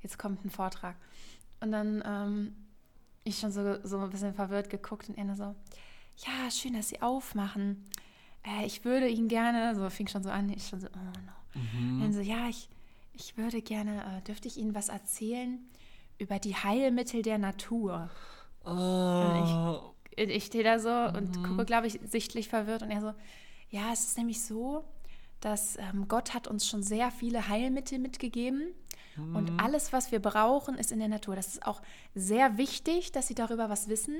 [0.00, 0.96] jetzt kommt ein Vortrag.
[1.60, 2.56] Und dann ähm,
[3.24, 5.54] ich schon so, so ein bisschen verwirrt geguckt und er so,
[6.26, 7.84] ja, schön, dass Sie aufmachen.
[8.44, 11.60] Äh, ich würde Ihnen gerne, so fing schon so an, ich schon so, oh no.
[11.60, 12.00] Mhm.
[12.00, 12.68] Dann so, ja, ich,
[13.12, 15.58] ich würde gerne, äh, dürfte ich Ihnen was erzählen
[16.18, 18.10] über die Heilmittel der Natur?
[18.64, 19.92] Oh.
[20.16, 21.16] Ich ich stehe da so mhm.
[21.16, 23.14] und gucke, glaube ich, sichtlich verwirrt und er so,
[23.70, 24.84] ja, es ist nämlich so,
[25.40, 28.74] dass ähm, Gott hat uns schon sehr viele Heilmittel mitgegeben
[29.16, 29.36] mhm.
[29.36, 31.36] und alles, was wir brauchen, ist in der Natur.
[31.36, 31.80] Das ist auch
[32.14, 34.16] sehr wichtig, dass sie darüber was wissen,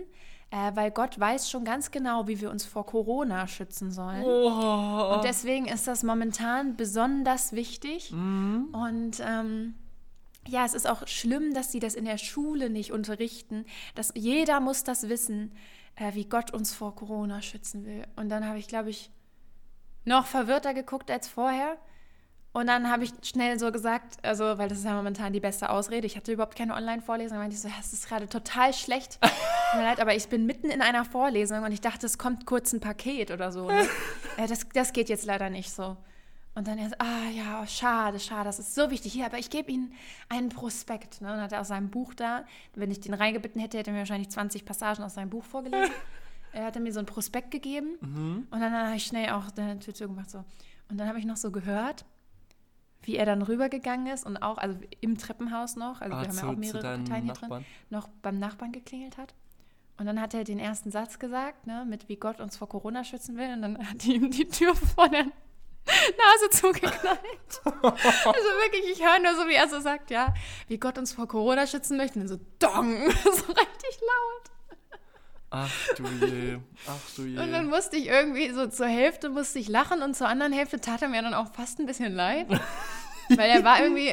[0.51, 4.25] äh, weil Gott weiß schon ganz genau, wie wir uns vor Corona schützen sollen.
[4.25, 5.15] Oh.
[5.15, 8.69] Und deswegen ist das momentan besonders wichtig mhm.
[8.73, 9.75] und ähm,
[10.49, 13.67] ja, es ist auch schlimm, dass sie das in der Schule nicht unterrichten.
[13.95, 15.53] Dass jeder muss das wissen
[16.01, 18.07] äh, wie Gott uns vor Corona schützen will.
[18.17, 19.11] Und dann habe ich, glaube ich,
[20.05, 21.77] noch verwirrter geguckt als vorher.
[22.53, 25.71] Und dann habe ich schnell so gesagt, also, weil das ist ja momentan die beste
[25.71, 26.07] Ausrede.
[26.07, 27.37] Ich hatte überhaupt keine Online-Vorlesung.
[27.37, 29.21] Dann meinte ich so, das ist gerade total schlecht.
[29.21, 29.31] Tut
[29.77, 32.73] mir leid, aber ich bin mitten in einer Vorlesung und ich dachte, es kommt kurz
[32.73, 33.69] ein Paket oder so.
[33.71, 33.87] Ne?
[34.49, 35.99] Das, das geht jetzt leider nicht so.
[36.55, 39.13] Und dann er so, ah ja, schade, schade, das ist so wichtig.
[39.13, 39.93] Hier, aber ich gebe Ihnen
[40.29, 41.21] einen Prospekt.
[41.21, 41.33] Ne?
[41.33, 44.01] Und hat er aus seinem Buch da, wenn ich den reingebitten hätte, hätte er mir
[44.01, 45.95] wahrscheinlich 20 Passagen aus seinem Buch vorgelesen.
[46.53, 48.47] er hat mir so einen Prospekt gegeben mhm.
[48.51, 50.31] und dann habe ich schnell auch eine Tür gemacht.
[50.31, 50.45] So.
[50.89, 52.05] Und dann habe ich noch so gehört,
[53.03, 56.33] wie er dann rübergegangen ist und auch, also im Treppenhaus noch, also ah, wir haben
[56.33, 57.51] zu, ja auch mehrere Parteien hier Nachbarn.
[57.51, 59.35] drin, noch beim Nachbarn geklingelt hat.
[60.01, 63.05] Und dann hat er den ersten Satz gesagt, ne, mit wie Gott uns vor Corona
[63.05, 63.53] schützen will.
[63.53, 67.61] Und dann hat ihm die Tür vor der Nase zugeknallt.
[67.65, 70.33] also wirklich, ich höre nur so, wie er so sagt, ja,
[70.69, 72.19] wie Gott uns vor Corona schützen möchte.
[72.19, 74.51] Und dann so Dong, so richtig laut.
[75.51, 77.39] Ach du je, ach du je.
[77.39, 80.81] Und dann musste ich irgendwie, so zur Hälfte musste ich lachen und zur anderen Hälfte
[80.81, 82.47] tat er mir dann auch fast ein bisschen leid.
[83.29, 84.13] weil er war irgendwie,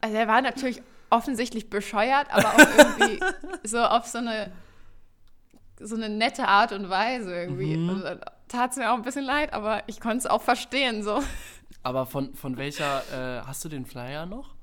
[0.00, 3.20] also er war natürlich offensichtlich bescheuert, aber auch irgendwie
[3.64, 4.52] so auf so eine,
[5.80, 7.76] so eine nette Art und Weise irgendwie.
[7.76, 7.88] Mhm.
[7.88, 11.22] Und tat es mir auch ein bisschen leid, aber ich konnte es auch verstehen so.
[11.82, 14.57] Aber von, von welcher, äh, hast du den Flyer noch?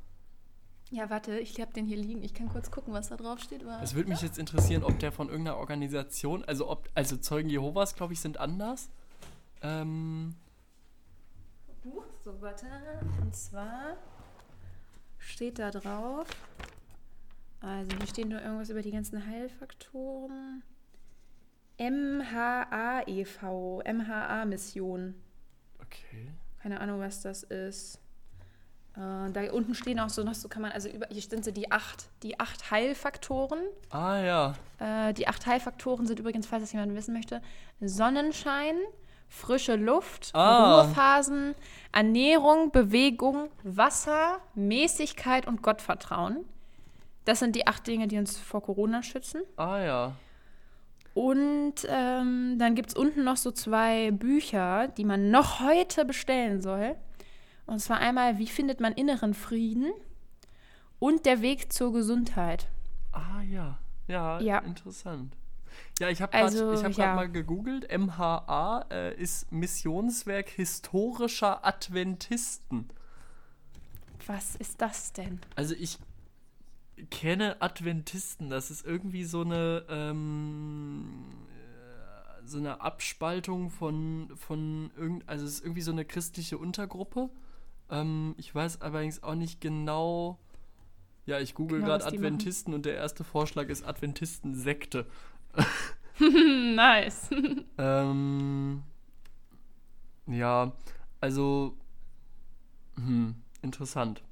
[0.91, 2.23] Ja, warte, ich habe den hier liegen.
[2.23, 3.63] Ich kann kurz gucken, was da drauf steht.
[3.81, 7.95] Es würde mich jetzt interessieren, ob der von irgendeiner Organisation, also ob, also Zeugen Jehovas,
[7.95, 8.89] glaube ich, sind anders.
[9.61, 10.35] Ähm.
[11.83, 12.67] Buch, so warte.
[13.21, 13.97] Und zwar
[15.17, 16.27] steht da drauf.
[17.61, 20.61] Also hier steht nur irgendwas über die ganzen Heilfaktoren.
[21.79, 25.15] MHA e.V., MHA-Mission.
[25.81, 26.31] Okay.
[26.61, 27.99] Keine Ahnung, was das ist.
[28.97, 31.51] Äh, da unten stehen auch so noch so kann man, also über, hier sind so
[31.51, 33.59] die acht, die acht Heilfaktoren.
[33.89, 34.53] Ah ja.
[34.79, 37.41] Äh, die acht Heilfaktoren sind übrigens, falls das jemand wissen möchte,
[37.81, 38.75] Sonnenschein,
[39.27, 40.81] frische Luft, ah.
[40.81, 41.55] Ruhephasen,
[41.91, 46.45] Ernährung, Bewegung, Wasser, Mäßigkeit und Gottvertrauen.
[47.25, 49.41] Das sind die acht Dinge, die uns vor Corona schützen.
[49.57, 50.11] Ah ja.
[51.15, 56.61] Und ähm, dann gibt es unten noch so zwei Bücher, die man noch heute bestellen
[56.61, 56.95] soll.
[57.65, 59.91] Und zwar einmal, wie findet man inneren Frieden
[60.99, 62.67] und der Weg zur Gesundheit.
[63.11, 64.59] Ah ja, ja, ja.
[64.59, 65.35] interessant.
[65.99, 67.15] Ja, ich habe gerade also, hab ja.
[67.15, 67.87] mal gegoogelt.
[67.95, 72.89] MHA äh, ist Missionswerk historischer Adventisten.
[74.27, 75.39] Was ist das denn?
[75.55, 75.99] Also ich
[77.11, 78.49] kenne Adventisten.
[78.49, 85.55] Das ist irgendwie so eine ähm, äh, so eine Abspaltung von von irgend also es
[85.55, 87.29] ist irgendwie so eine christliche Untergruppe.
[87.89, 90.39] Ähm, ich weiß allerdings auch nicht genau.
[91.25, 95.07] Ja, ich google genau, gerade Adventisten und der erste Vorschlag ist Adventisten-Sekte.
[96.19, 97.29] nice.
[97.77, 98.83] ähm,
[100.27, 100.73] ja,
[101.19, 101.75] also,
[102.95, 104.23] hm, interessant.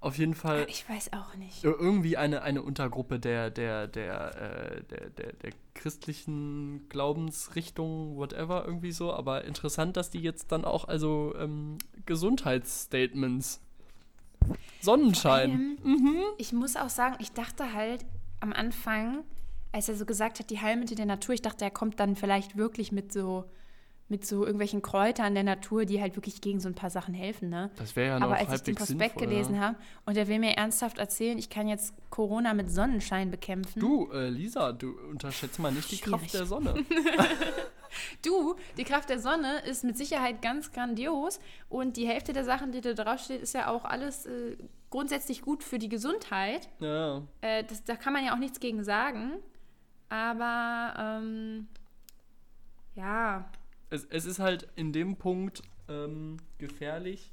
[0.00, 0.64] Auf jeden Fall.
[0.68, 1.64] Ich weiß auch nicht.
[1.64, 8.92] Irgendwie eine, eine Untergruppe der, der, der, äh, der, der, der christlichen Glaubensrichtung, whatever, irgendwie
[8.92, 9.12] so.
[9.12, 13.60] Aber interessant, dass die jetzt dann auch, also ähm, Gesundheitsstatements.
[14.80, 15.50] Sonnenschein.
[15.50, 16.22] Allem, mhm.
[16.38, 18.06] Ich muss auch sagen, ich dachte halt
[18.38, 19.24] am Anfang,
[19.72, 22.56] als er so gesagt hat, die Heilmittel der Natur, ich dachte, er kommt dann vielleicht
[22.56, 23.44] wirklich mit so
[24.08, 27.50] mit so irgendwelchen Kräutern der Natur, die halt wirklich gegen so ein paar Sachen helfen.
[27.50, 27.70] Ne?
[27.76, 29.60] Das wäre ja noch Aber als ich den Prospekt sinnvoll, gelesen ja.
[29.60, 33.80] habe und er will mir ernsthaft erzählen, ich kann jetzt Corona mit Sonnenschein bekämpfen.
[33.80, 36.20] Du, äh, Lisa, du unterschätzt mal nicht die Schwierig.
[36.20, 36.74] Kraft der Sonne.
[38.24, 42.72] du, die Kraft der Sonne ist mit Sicherheit ganz grandios und die Hälfte der Sachen,
[42.72, 44.56] die da draufsteht, ist ja auch alles äh,
[44.90, 46.68] grundsätzlich gut für die Gesundheit.
[46.80, 47.22] Ja.
[47.42, 49.32] Äh, das, da kann man ja auch nichts gegen sagen.
[50.08, 51.68] Aber ähm,
[52.94, 53.50] ja,
[53.90, 57.32] es, es ist halt in dem Punkt ähm, gefährlich,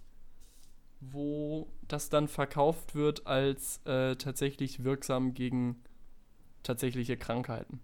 [1.00, 5.84] wo das dann verkauft wird als äh, tatsächlich wirksam gegen
[6.64, 7.80] tatsächliche Krankheiten.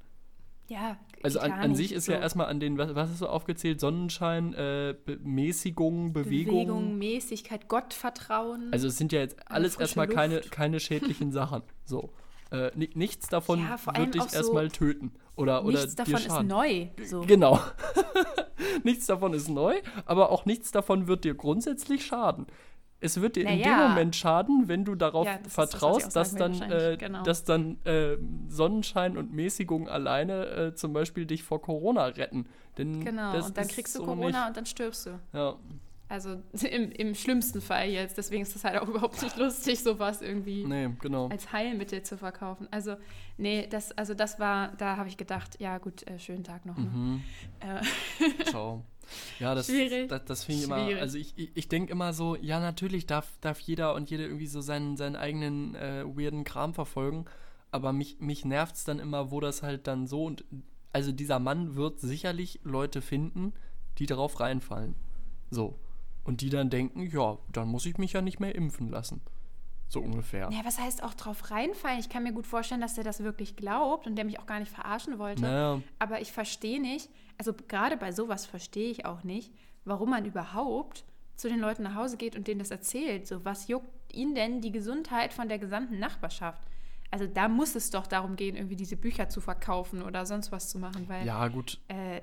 [0.68, 2.14] Ja, also an, an sich ist so.
[2.14, 3.82] ja erstmal an den, was, was hast du aufgezählt?
[3.82, 6.54] Sonnenschein, äh, Be Mäßigung, Bewegung.
[6.54, 8.70] Bewegung, Mäßigkeit, Gottvertrauen.
[8.72, 11.64] Also es sind ja jetzt alles erstmal keine, keine schädlichen Sachen.
[11.84, 12.12] So.
[12.52, 15.14] Äh, nichts davon ja, wird dich erstmal so töten.
[15.36, 16.88] Oder, nichts oder davon ist neu.
[17.06, 17.22] So.
[17.22, 17.60] Genau.
[18.84, 22.48] nichts davon ist neu, aber auch nichts davon wird dir grundsätzlich schaden.
[23.00, 23.56] Es wird dir naja.
[23.56, 27.24] in dem Moment schaden, wenn du darauf ja, das vertraust, das, dass, dann, äh, genau.
[27.24, 32.48] dass dann äh, Sonnenschein und Mäßigung alleine äh, zum Beispiel dich vor Corona retten.
[32.78, 34.48] Denn genau, und dann kriegst du Corona nicht.
[34.48, 35.20] und dann stirbst du.
[35.34, 35.56] Ja.
[36.12, 38.18] Also im, im schlimmsten Fall jetzt.
[38.18, 41.30] Deswegen ist das halt auch überhaupt nicht lustig, sowas irgendwie nee, genau.
[41.30, 42.68] als Heilmittel zu verkaufen.
[42.70, 42.98] Also,
[43.38, 46.78] nee, das, also das war, da habe ich gedacht, ja gut, äh, schönen Tag noch.
[46.78, 46.84] Ne?
[46.84, 47.24] Mhm.
[47.62, 48.44] Äh.
[48.50, 48.84] Ciao.
[49.40, 50.10] Ja, das, Schwierig.
[50.10, 53.30] das, das finde ich immer, also ich, ich, ich denke immer so, ja, natürlich darf,
[53.40, 57.26] darf jeder und jede irgendwie so seinen, seinen eigenen äh, weirden Kram verfolgen,
[57.72, 60.46] aber mich, mich nervt es dann immer, wo das halt dann so und,
[60.94, 63.54] also dieser Mann wird sicherlich Leute finden,
[63.98, 64.96] die darauf reinfallen.
[65.50, 65.78] So.
[66.24, 69.22] Und die dann denken, ja, dann muss ich mich ja nicht mehr impfen lassen.
[69.88, 70.50] So ungefähr.
[70.52, 72.00] Ja, was heißt auch drauf reinfallen?
[72.00, 74.60] Ich kann mir gut vorstellen, dass der das wirklich glaubt und der mich auch gar
[74.60, 75.42] nicht verarschen wollte.
[75.42, 75.82] Naja.
[76.00, 79.52] Aber ich verstehe nicht, also gerade bei sowas verstehe ich auch nicht,
[79.84, 81.04] warum man überhaupt
[81.36, 83.28] zu den Leuten nach Hause geht und denen das erzählt.
[83.28, 86.64] So, was juckt ihnen denn die Gesundheit von der gesamten Nachbarschaft?
[87.10, 90.70] Also da muss es doch darum gehen, irgendwie diese Bücher zu verkaufen oder sonst was
[90.70, 91.26] zu machen, weil.
[91.26, 91.82] Ja, gut.
[91.90, 92.22] Äh,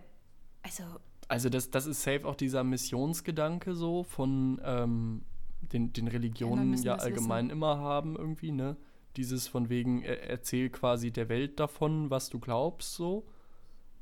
[0.63, 0.85] also
[1.29, 5.23] also das, das ist safe auch dieser Missionsgedanke so von ähm,
[5.61, 7.57] den, den Religionen ja, ja allgemein wissen.
[7.57, 8.77] immer haben irgendwie, ne?
[9.17, 13.27] Dieses von wegen, er, erzähl quasi der Welt davon, was du glaubst, so.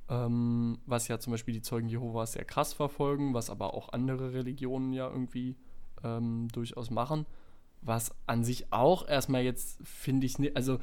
[0.08, 4.32] Ähm, was ja zum Beispiel die Zeugen Jehovas sehr krass verfolgen, was aber auch andere
[4.32, 5.56] Religionen ja irgendwie
[6.04, 7.26] ähm, durchaus machen.
[7.82, 10.78] Was an sich auch erstmal jetzt, finde ich, also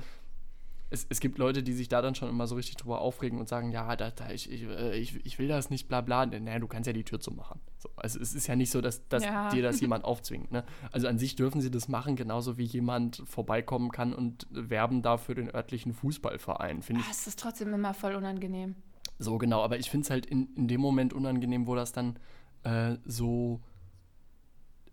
[0.90, 3.50] es, es gibt Leute, die sich da dann schon immer so richtig drüber aufregen und
[3.50, 6.26] sagen, ja, da, da, ich, ich, äh, ich, ich will das nicht, bla bla.
[6.26, 7.60] Naja, du kannst ja die Tür zumachen.
[7.78, 9.50] So, also es ist ja nicht so, dass, dass ja.
[9.50, 10.52] dir das jemand aufzwingt.
[10.52, 10.64] Ne?
[10.92, 15.18] Also an sich dürfen sie das machen, genauso wie jemand vorbeikommen kann und werben da
[15.18, 16.82] für den örtlichen Fußballverein.
[16.84, 18.76] Ach, ich, es ist trotzdem immer voll unangenehm.
[19.20, 22.18] So, genau, aber ich finde es halt in, in dem Moment unangenehm, wo das dann
[22.64, 23.62] äh, so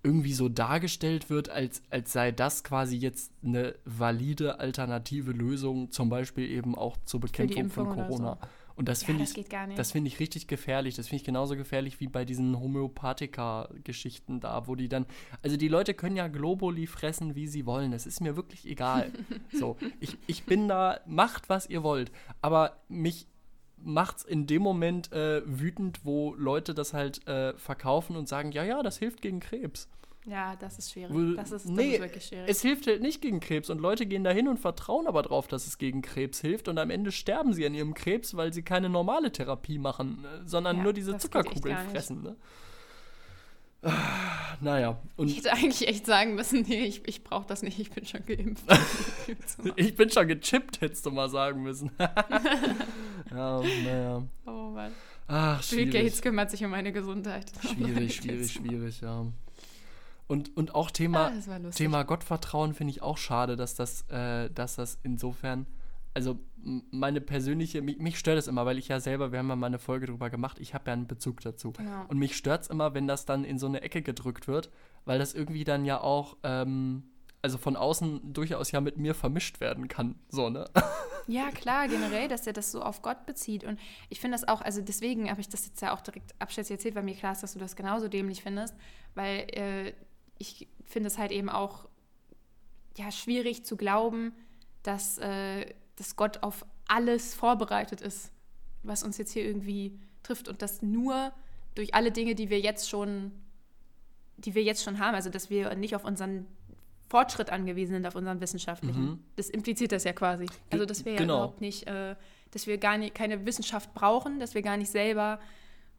[0.02, 6.08] irgendwie so dargestellt wird, als, als sei das quasi jetzt eine valide alternative Lösung, zum
[6.08, 8.38] Beispiel eben auch zur Bekämpfung von Corona.
[8.40, 8.48] So.
[8.76, 9.34] Und das ja, finde ich,
[9.76, 10.94] das finde ich richtig gefährlich.
[10.94, 15.04] Das finde ich genauso gefährlich wie bei diesen Homöopathika-Geschichten da, wo die dann,
[15.42, 17.92] also die Leute können ja Globuli fressen, wie sie wollen.
[17.92, 19.12] Es ist mir wirklich egal.
[19.52, 22.10] so, ich, ich bin da, macht was ihr wollt.
[22.40, 23.26] Aber mich
[23.82, 28.64] macht's in dem Moment äh, wütend, wo Leute das halt äh, verkaufen und sagen, ja,
[28.64, 29.88] ja, das hilft gegen Krebs.
[30.26, 31.16] Ja, das ist schwierig.
[31.36, 32.48] Das ist, das nee, ist wirklich schwierig.
[32.48, 35.66] Es hilft halt nicht gegen Krebs und Leute gehen dahin und vertrauen aber drauf, dass
[35.66, 38.90] es gegen Krebs hilft und am Ende sterben sie an ihrem Krebs, weil sie keine
[38.90, 42.22] normale Therapie machen, äh, sondern ja, nur diese Zuckerkugeln fressen.
[42.22, 42.36] Ne?
[43.82, 44.98] Ah, naja.
[45.16, 48.04] Und ich hätte eigentlich echt sagen müssen, nee, ich, ich brauche das nicht, ich bin
[48.04, 48.64] schon geimpft.
[49.76, 51.90] ich bin schon gechippt, hättest du mal sagen müssen.
[51.98, 54.22] ja, naja.
[54.46, 54.92] Oh Mann.
[55.28, 55.92] Ach, schwierig.
[55.92, 57.52] Bill Gates kümmert sich um meine Gesundheit.
[57.62, 59.26] Schwierig, schwierig, schwierig, ja.
[60.26, 64.76] Und, und auch Thema, ah, Thema Gottvertrauen finde ich auch schade, dass das, äh, dass
[64.76, 65.66] das insofern
[66.14, 69.56] also meine persönliche, mich, mich, stört es immer, weil ich ja selber, wir haben ja
[69.56, 71.72] mal eine Folge drüber gemacht, ich habe ja einen Bezug dazu.
[71.72, 72.04] Genau.
[72.08, 74.70] Und mich stört es immer, wenn das dann in so eine Ecke gedrückt wird,
[75.04, 77.04] weil das irgendwie dann ja auch, ähm,
[77.42, 80.16] also von außen durchaus ja mit mir vermischt werden kann.
[80.28, 80.66] So, ne?
[81.26, 83.62] Ja, klar, generell, dass er das so auf Gott bezieht.
[83.62, 86.72] Und ich finde das auch, also deswegen habe ich das jetzt ja auch direkt abschätzig
[86.72, 88.74] erzählt, weil mir klar ist, dass du das genauso dämlich findest,
[89.14, 89.92] weil äh,
[90.38, 91.88] ich finde es halt eben auch
[92.96, 94.32] ja, schwierig zu glauben,
[94.82, 95.66] dass, äh,
[96.00, 98.32] dass Gott auf alles vorbereitet ist,
[98.82, 101.30] was uns jetzt hier irgendwie trifft und dass nur
[101.74, 103.32] durch alle Dinge, die wir jetzt schon,
[104.38, 106.46] die wir jetzt schon haben, also dass wir nicht auf unseren
[107.10, 109.02] Fortschritt angewiesen sind, auf unseren wissenschaftlichen.
[109.02, 109.24] Mhm.
[109.36, 110.46] Das impliziert das ja quasi.
[110.70, 111.34] Also dass wir genau.
[111.34, 112.16] ja überhaupt nicht, äh,
[112.50, 115.38] dass wir gar nicht keine Wissenschaft brauchen, dass wir gar nicht selber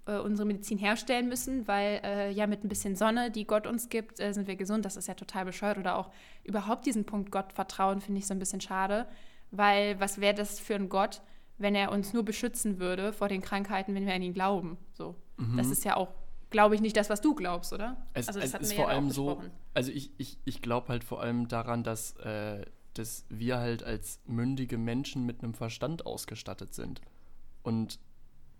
[0.08, 3.90] äh, unsere Medizin herstellen müssen, weil äh, ja mit ein bisschen Sonne, die Gott uns
[3.90, 4.84] gibt, äh, sind wir gesund.
[4.84, 5.78] Das ist ja total bescheuert.
[5.78, 6.10] Oder auch
[6.44, 9.06] überhaupt diesen Punkt Gott vertrauen, finde ich so ein bisschen schade.
[9.52, 11.22] Weil was wäre das für ein Gott,
[11.58, 14.78] wenn er uns nur beschützen würde vor den Krankheiten, wenn wir an ihn glauben?
[14.94, 15.16] So.
[15.38, 15.58] Mhm.
[15.58, 16.10] Das ist ja auch
[16.52, 17.98] glaube ich, nicht das, was du glaubst, oder?
[18.14, 19.42] Es, also das es ist vor ja allem so,
[19.74, 24.20] also ich, ich, ich glaube halt vor allem daran, dass, äh, dass wir halt als
[24.28, 27.02] mündige Menschen mit einem Verstand ausgestattet sind.
[27.64, 28.00] Und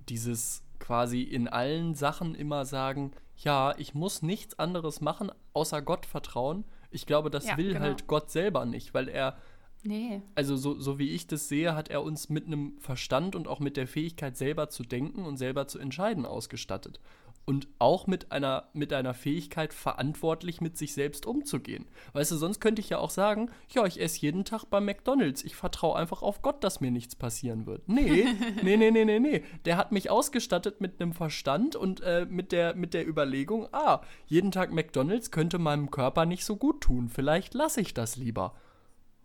[0.10, 6.06] dieses quasi in allen Sachen immer sagen, ja, ich muss nichts anderes machen, außer Gott
[6.06, 6.64] vertrauen.
[6.90, 7.82] Ich glaube, das ja, will genau.
[7.82, 9.38] halt Gott selber nicht, weil er
[9.84, 10.22] Nee.
[10.36, 13.60] Also so, so wie ich das sehe, hat er uns mit einem Verstand und auch
[13.60, 17.00] mit der Fähigkeit selber zu denken und selber zu entscheiden ausgestattet
[17.46, 21.86] und auch mit einer, mit einer Fähigkeit, verantwortlich mit sich selbst umzugehen.
[22.14, 25.44] Weißt du, sonst könnte ich ja auch sagen, ja, ich esse jeden Tag bei McDonalds.
[25.44, 27.88] Ich vertraue einfach auf Gott, dass mir nichts passieren wird.
[27.90, 28.26] Nee,
[28.64, 29.44] nee, nee, nee, nee, nee.
[29.66, 34.02] Der hat mich ausgestattet mit einem Verstand und äh, mit, der, mit der Überlegung, ah,
[34.28, 37.10] jeden Tag McDonalds könnte meinem Körper nicht so gut tun.
[37.10, 38.54] Vielleicht lasse ich das lieber.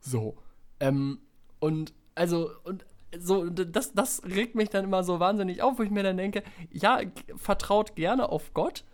[0.00, 0.36] So.
[0.80, 1.18] Ähm,
[1.60, 2.84] und also, und
[3.18, 6.42] so, das, das regt mich dann immer so wahnsinnig auf, wo ich mir dann denke,
[6.70, 7.00] ja,
[7.36, 8.84] vertraut gerne auf Gott.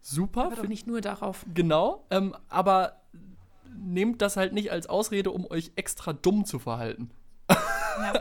[0.00, 0.46] Super.
[0.46, 1.44] Aber doch nicht nur darauf.
[1.52, 3.00] Genau, ähm, aber
[3.76, 7.10] nehmt das halt nicht als Ausrede, um euch extra dumm zu verhalten.
[7.48, 8.12] Ja,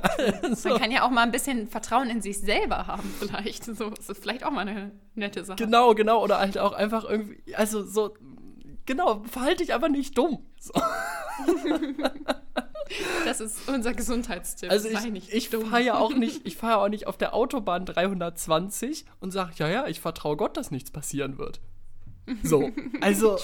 [0.56, 0.70] so.
[0.70, 3.66] Man kann ja auch mal ein bisschen Vertrauen in sich selber haben, vielleicht.
[3.66, 5.64] So, das ist vielleicht auch mal eine nette Sache.
[5.64, 6.24] Genau, genau.
[6.24, 8.14] Oder halt auch einfach irgendwie, also so,
[8.86, 10.46] genau, verhalte dich einfach nicht dumm.
[10.60, 10.74] So.
[13.26, 14.72] Das ist unser Gesundheitstipp.
[14.72, 19.06] Also ich, ich fahre ja auch nicht, ich fahre auch nicht auf der Autobahn 320
[19.20, 21.60] und sage, ja, ja, ich vertraue Gott, dass nichts passieren wird.
[22.44, 22.72] So,
[23.02, 23.38] also.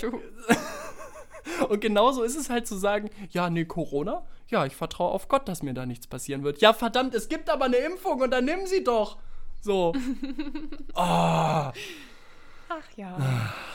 [1.70, 5.48] und genauso ist es halt zu sagen, ja, nee, Corona, ja, ich vertraue auf Gott,
[5.48, 6.62] dass mir da nichts passieren wird.
[6.62, 9.18] Ja, verdammt, es gibt aber eine Impfung und dann nimm sie doch.
[9.62, 9.94] So.
[10.94, 11.02] oh.
[11.02, 11.74] Ach
[12.96, 13.18] ja.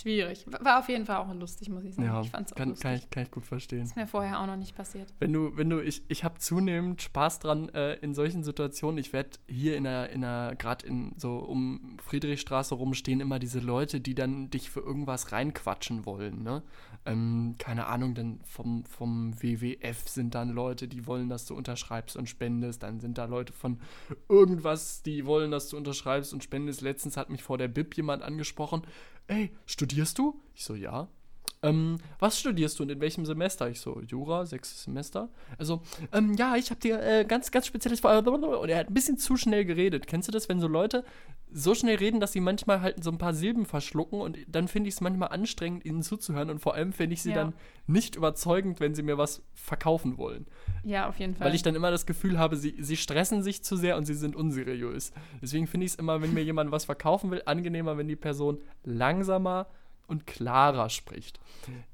[0.00, 0.46] Schwierig.
[0.60, 2.06] War auf jeden Fall auch lustig, muss ich sagen.
[2.06, 2.82] Ja, ich fand's auch kann, lustig.
[2.84, 3.82] Kann ich, kann ich gut verstehen.
[3.82, 5.12] Ist mir vorher auch noch nicht passiert.
[5.18, 8.98] Wenn du, wenn du, ich, ich habe zunehmend Spaß dran äh, in solchen Situationen.
[8.98, 13.40] Ich werde hier in der, in der, gerade in so um Friedrichstraße rum stehen immer
[13.40, 16.62] diese Leute, die dann dich für irgendwas reinquatschen wollen, ne?
[17.04, 22.16] Ähm, keine Ahnung, dann vom, vom WWF sind dann Leute, die wollen, dass du unterschreibst
[22.16, 22.82] und spendest.
[22.82, 23.80] Dann sind da Leute von
[24.28, 26.82] irgendwas, die wollen, dass du unterschreibst und spendest.
[26.82, 28.82] Letztens hat mich vor der Bib jemand angesprochen
[29.28, 30.42] ey, studierst du?
[30.54, 31.08] Ich so, ja.
[31.62, 33.68] Ähm, was studierst du und in welchem Semester?
[33.68, 35.28] Ich so, Jura, sechstes Semester.
[35.58, 38.00] Also, ähm, ja, ich habe dir äh, ganz, ganz spezielles.
[38.00, 40.06] Und er hat ein bisschen zu schnell geredet.
[40.06, 41.04] Kennst du das, wenn so Leute
[41.50, 44.88] so schnell reden, dass sie manchmal halt so ein paar Silben verschlucken und dann finde
[44.88, 47.36] ich es manchmal anstrengend, ihnen zuzuhören und vor allem finde ich sie ja.
[47.36, 47.54] dann
[47.86, 50.46] nicht überzeugend, wenn sie mir was verkaufen wollen.
[50.84, 51.46] Ja, auf jeden Fall.
[51.46, 54.14] Weil ich dann immer das Gefühl habe, sie, sie stressen sich zu sehr und sie
[54.14, 55.12] sind unseriös.
[55.40, 58.58] Deswegen finde ich es immer, wenn mir jemand was verkaufen will, angenehmer, wenn die Person
[58.84, 59.68] langsamer
[60.08, 61.38] und klarer spricht.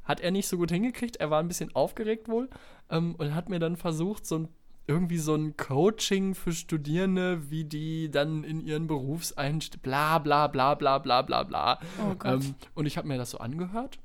[0.04, 2.48] Hat er nicht so gut hingekriegt, er war ein bisschen aufgeregt wohl
[2.90, 4.48] ähm, und hat mir dann versucht, so ein
[4.86, 10.74] irgendwie so ein Coaching für Studierende, wie die dann in ihren Berufseinstieg, bla bla bla
[10.74, 11.80] bla bla bla bla.
[11.98, 12.14] Oh.
[12.24, 13.98] Ähm, und ich habe mir das so angehört.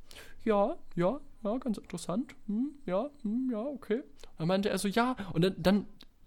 [0.45, 2.33] Ja, ja, ja, ganz interessant.
[2.47, 4.03] Hm, ja, hm, ja, okay.
[4.37, 5.85] Dann meinte er so, ja, und dann, dann,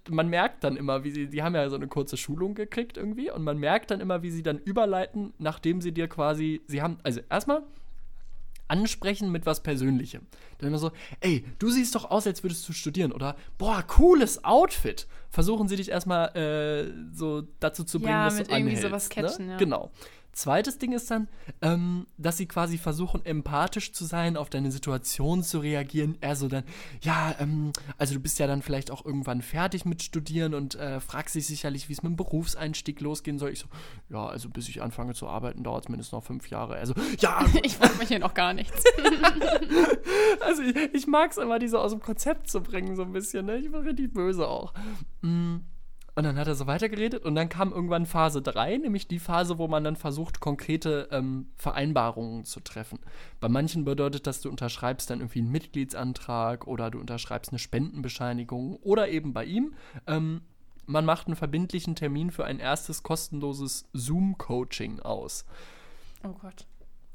[0.08, 3.30] man merkt dann immer, wie sie, die haben ja so eine kurze Schulung gekriegt irgendwie,
[3.30, 6.98] und man merkt dann immer, wie sie dann überleiten, nachdem sie dir quasi, sie haben,
[7.02, 7.62] also erstmal
[8.68, 10.26] ansprechen mit was Persönlichem.
[10.58, 14.44] Dann immer so, ey, du siehst doch aus, als würdest du studieren, oder boah, cooles
[14.44, 15.06] Outfit.
[15.28, 19.08] Versuchen sie dich erstmal äh, so dazu zu bringen, ja, dass mit du irgendwie sowas
[19.08, 19.14] ne?
[19.14, 19.52] catchen, ne?
[19.52, 19.58] ja.
[19.58, 19.90] Genau.
[20.32, 21.28] Zweites Ding ist dann,
[21.60, 26.16] ähm, dass sie quasi versuchen, empathisch zu sein, auf deine Situation zu reagieren.
[26.22, 26.64] Er so dann,
[27.02, 31.00] ja, ähm, also du bist ja dann vielleicht auch irgendwann fertig mit Studieren und äh,
[31.00, 33.50] fragst dich sicherlich, wie es mit dem Berufseinstieg losgehen soll.
[33.50, 33.66] Ich so,
[34.08, 36.76] ja, also bis ich anfange zu arbeiten, dauert es mindestens noch fünf Jahre.
[36.76, 37.44] Also, ja.
[37.62, 38.84] ich frage mich hier noch gar nichts.
[40.40, 43.12] also ich, ich mag es immer, die so aus dem Konzept zu bringen, so ein
[43.12, 43.44] bisschen.
[43.44, 43.58] Ne?
[43.58, 44.72] Ich bin richtig böse auch.
[45.20, 45.56] Mm.
[46.14, 49.56] Und dann hat er so weitergeredet und dann kam irgendwann Phase 3, nämlich die Phase,
[49.56, 52.98] wo man dann versucht, konkrete ähm, Vereinbarungen zu treffen.
[53.40, 58.76] Bei manchen bedeutet das, du unterschreibst dann irgendwie einen Mitgliedsantrag oder du unterschreibst eine Spendenbescheinigung
[58.76, 59.74] oder eben bei ihm,
[60.06, 60.42] ähm,
[60.84, 65.46] man macht einen verbindlichen Termin für ein erstes kostenloses Zoom-Coaching aus.
[66.24, 66.66] Oh Gott.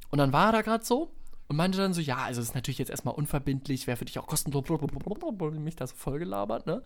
[0.10, 1.12] Und dann war er da gerade so
[1.48, 4.18] und meinte dann so, ja, also es ist natürlich jetzt erstmal unverbindlich, wäre für dich
[4.20, 6.82] auch kostenlos, mich da so vollgelabert, ne?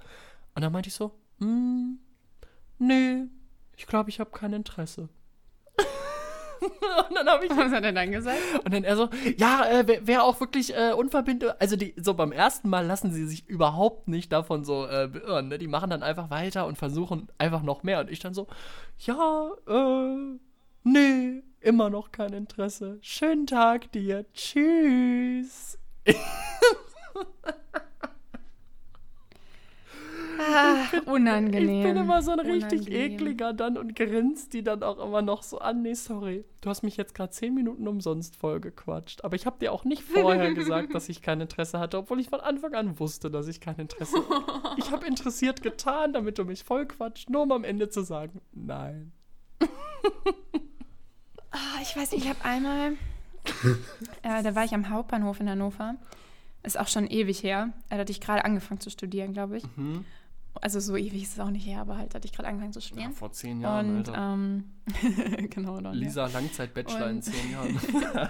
[0.54, 2.00] Und dann meinte ich so, hm,
[2.78, 3.26] nee,
[3.76, 5.10] ich glaube, ich habe kein Interesse.
[6.62, 7.50] und dann habe ich.
[7.50, 8.38] Was hat er dann gesagt?
[8.64, 11.52] Und dann er so, ja, äh, wäre wär auch wirklich äh, unverbindlich.
[11.60, 15.48] Also die, so beim ersten Mal lassen sie sich überhaupt nicht davon so äh, beirren.
[15.48, 15.58] Ne?
[15.58, 18.02] Die machen dann einfach weiter und versuchen einfach noch mehr.
[18.02, 18.48] Und ich dann so,
[19.00, 20.38] ja, äh,
[20.84, 23.00] nee, immer noch kein Interesse.
[23.02, 24.26] Schönen Tag dir.
[24.34, 25.80] Tschüss.
[30.42, 31.70] Ah, unangenehm.
[31.80, 33.12] Ich bin immer so ein richtig Unangenehm.
[33.14, 35.82] ekliger dann und grinst die dann auch immer noch so an.
[35.82, 36.44] Nee, sorry.
[36.62, 39.24] Du hast mich jetzt gerade zehn Minuten umsonst vollgequatscht.
[39.24, 42.30] Aber ich habe dir auch nicht vorher gesagt, dass ich kein Interesse hatte, obwohl ich
[42.30, 44.52] von Anfang an wusste, dass ich kein Interesse hatte.
[44.78, 49.12] Ich habe interessiert getan, damit du mich vollquatscht, nur um am Ende zu sagen, nein.
[51.52, 52.94] Ah, ich weiß nicht, ich habe einmal,
[54.24, 55.96] äh, da war ich am Hauptbahnhof in Hannover.
[56.64, 57.74] Ist auch schon ewig her.
[57.90, 59.64] Da hatte ich gerade angefangen zu studieren, glaube ich.
[59.76, 60.06] Mhm.
[60.62, 62.80] Also so ewig ist es auch nicht her, aber halt hatte ich gerade angefangen zu
[62.80, 63.14] Ja, studieren.
[63.14, 64.34] vor zehn Jahren, Und Alter.
[64.34, 64.64] ähm,
[65.50, 65.94] genau dann.
[65.96, 66.00] Ja.
[66.00, 67.80] Lisa Langzeit-Bachelor in zehn Jahren.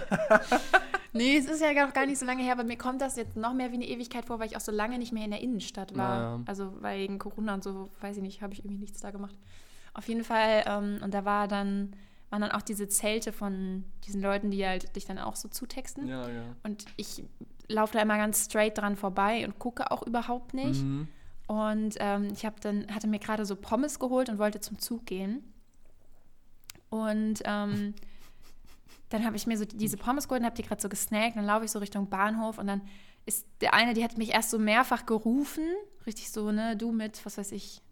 [1.14, 3.36] Nee, es ist ja noch gar nicht so lange her, aber mir kommt das jetzt
[3.36, 5.42] noch mehr wie eine Ewigkeit vor, weil ich auch so lange nicht mehr in der
[5.42, 6.08] Innenstadt war.
[6.36, 6.40] Naja.
[6.46, 9.34] Also wegen Corona und so, weiß ich nicht, habe ich irgendwie nichts da gemacht.
[9.92, 11.92] Auf jeden Fall, ähm, und da war dann,
[12.30, 16.08] waren dann auch diese Zelte von diesen Leuten, die halt dich dann auch so zutexten.
[16.08, 16.44] ja, ja.
[16.62, 17.22] Und ich
[17.68, 20.82] laufe da immer ganz straight dran vorbei und gucke auch überhaupt nicht.
[20.82, 21.08] Mhm.
[21.52, 25.04] Und ähm, ich habe dann, hatte mir gerade so Pommes geholt und wollte zum Zug
[25.04, 25.52] gehen.
[26.88, 27.92] Und ähm,
[29.10, 31.36] dann habe ich mir so diese Pommes geholt und habe die gerade so gesnackt.
[31.36, 32.80] Dann laufe ich so Richtung Bahnhof und dann
[33.26, 35.64] ist der eine, die hat mich erst so mehrfach gerufen.
[36.06, 37.82] Richtig so, ne, du mit, was weiß ich,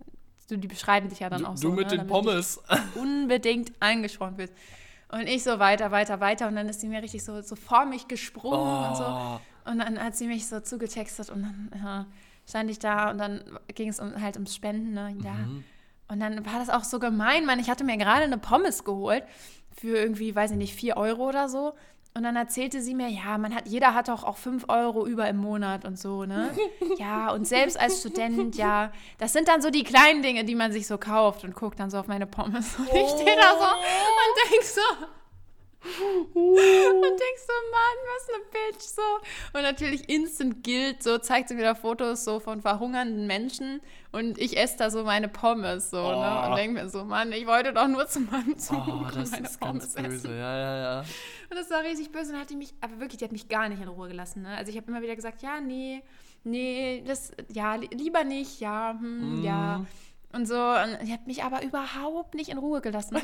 [0.49, 1.73] du, die beschreiben dich ja dann Du, auch du so.
[1.73, 2.63] mit ne, den Pommes.
[2.95, 4.53] unbedingt angesprochen wird.
[5.13, 6.49] Und ich so weiter, weiter, weiter.
[6.49, 9.05] Und dann ist sie mir richtig so, so vor mich gesprungen und so.
[9.05, 9.39] Oh.
[9.71, 12.07] Und dann hat sie mich so zugetextet und dann ja,
[12.49, 13.43] stand ich da und dann
[13.75, 14.93] ging es um, halt ums Spenden.
[14.93, 15.17] Ne?
[15.23, 15.33] Ja.
[15.33, 15.65] Mhm.
[16.09, 17.61] Und dann war das auch so gemein, Mann.
[17.61, 19.23] Ich hatte mir gerade eine Pommes geholt
[19.77, 21.75] für irgendwie, weiß ich nicht, 4 Euro oder so.
[22.13, 25.29] Und dann erzählte sie mir, ja, man hat, jeder hat doch auch 5 Euro über
[25.29, 26.51] im Monat und so, ne?
[26.99, 30.73] Ja, und selbst als Student, ja, das sind dann so die kleinen Dinge, die man
[30.73, 32.77] sich so kauft und guckt dann so auf meine Pommes.
[32.77, 34.81] Und ich stehe da so und denk so,
[35.83, 39.03] und denkst so, Mann, was eine Bitch, so.
[39.59, 43.81] Und natürlich instant Guilt, so zeigt sie mir da Fotos so von verhungernden Menschen
[44.13, 46.43] und ich esse da so meine Pommes, so, ne?
[46.45, 46.51] Oh.
[46.51, 49.47] Und denke mir so, Mann, ich wollte doch nur zu meinem Zug Oh, das meine
[49.47, 50.17] ist ganz Pommes böse.
[50.29, 50.31] essen.
[50.39, 51.01] Ja, ja, ja.
[51.01, 53.69] Und das war richtig böse und hat die mich, aber wirklich, die hat mich gar
[53.69, 54.57] nicht in Ruhe gelassen, ne?
[54.57, 56.03] Also ich habe immer wieder gesagt, ja, nee,
[56.45, 59.79] nee, das, ja, li- lieber nicht, ja, hm, ja.
[59.79, 59.87] Mhm.
[60.33, 63.17] Und so, und die hat mich aber überhaupt nicht in Ruhe gelassen.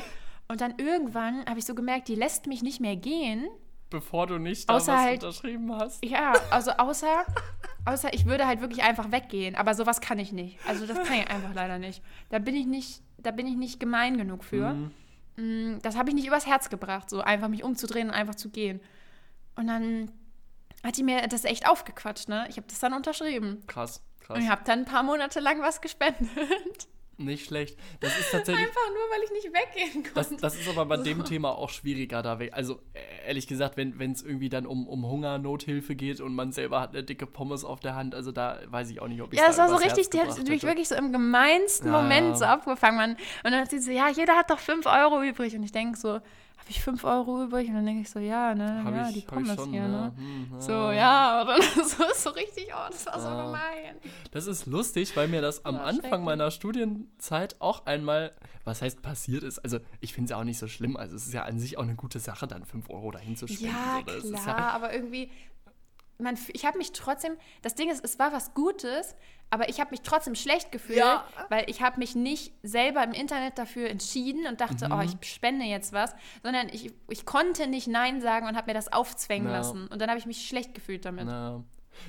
[0.47, 3.47] Und dann irgendwann habe ich so gemerkt, die lässt mich nicht mehr gehen.
[3.89, 6.03] Bevor du nicht da Außer was halt- unterschrieben hast.
[6.03, 7.25] Ja, also außer,
[7.85, 9.55] außer ich würde halt wirklich einfach weggehen.
[9.55, 10.57] Aber sowas kann ich nicht.
[10.67, 12.01] Also das kann ich einfach leider nicht.
[12.29, 14.73] Da bin ich nicht, da bin ich nicht gemein genug für.
[14.73, 14.91] Mhm.
[15.37, 18.49] Mm, Das habe ich nicht übers Herz gebracht, so einfach mich umzudrehen und einfach zu
[18.49, 18.81] gehen.
[19.55, 20.11] Und dann
[20.83, 22.45] hat die mir das echt aufgequatscht, ne?
[22.49, 23.63] Ich habe das dann unterschrieben.
[23.67, 24.37] Krass, krass.
[24.37, 26.87] Und ich habe dann ein paar Monate lang was gespendet.
[27.19, 27.77] Nicht schlecht.
[27.99, 28.67] Das ist tatsächlich.
[28.67, 30.41] Einfach nur, weil ich nicht weggehen Das, konnte.
[30.41, 32.51] das ist aber bei dem Thema auch schwieriger da weg.
[32.53, 36.51] Also äh, ehrlich gesagt, wenn es irgendwie dann um, um Hunger, Nothilfe geht und man
[36.51, 39.33] selber hat eine dicke Pommes auf der Hand, also da weiß ich auch nicht, ob
[39.33, 42.29] ich Ja, das war so richtig, die hat mich wirklich so im gemeinsten Ja, Moment
[42.29, 42.35] ja.
[42.35, 42.97] so abgefangen.
[42.97, 43.11] Man.
[43.11, 43.19] Und
[43.51, 45.55] dann hat sie so, ja, jeder hat doch 5 Euro übrig.
[45.55, 46.19] Und ich denke so,
[46.67, 47.69] habe ich 5 Euro übrig?
[47.69, 49.87] Und dann denke ich so, ja, ne, Hab ja, ich, die Pommes schon, hier, ja.
[49.87, 50.11] ne.
[50.15, 53.45] Hm, So, ja, aber dann so, so richtig, oh, das war so Ja.
[53.45, 53.95] gemein.
[54.31, 58.33] Das ist lustig, weil mir das am Ja, Anfang meiner Studienzeit auch einmal,
[58.65, 61.25] was heißt passiert ist, also ich finde es ja auch nicht so schlimm, also es
[61.27, 63.73] ist ja an sich auch eine gute Sache, dann 5 Euro dahin zu spenden.
[63.73, 65.31] Ja, so, das ist klar, aber irgendwie,
[66.19, 69.15] man, ich habe mich trotzdem, das Ding ist, es war was Gutes,
[69.49, 71.25] aber ich habe mich trotzdem schlecht gefühlt, Ja.
[71.49, 74.91] weil ich habe mich nicht selber im Internet dafür entschieden und dachte, Mhm.
[74.93, 76.13] oh, ich spende jetzt was,
[76.43, 79.57] sondern ich, ich konnte nicht Nein sagen und habe mir das aufzwängen Ja.
[79.57, 79.87] lassen.
[79.87, 81.25] Und dann habe ich mich schlecht gefühlt damit.
[81.25, 81.63] Na,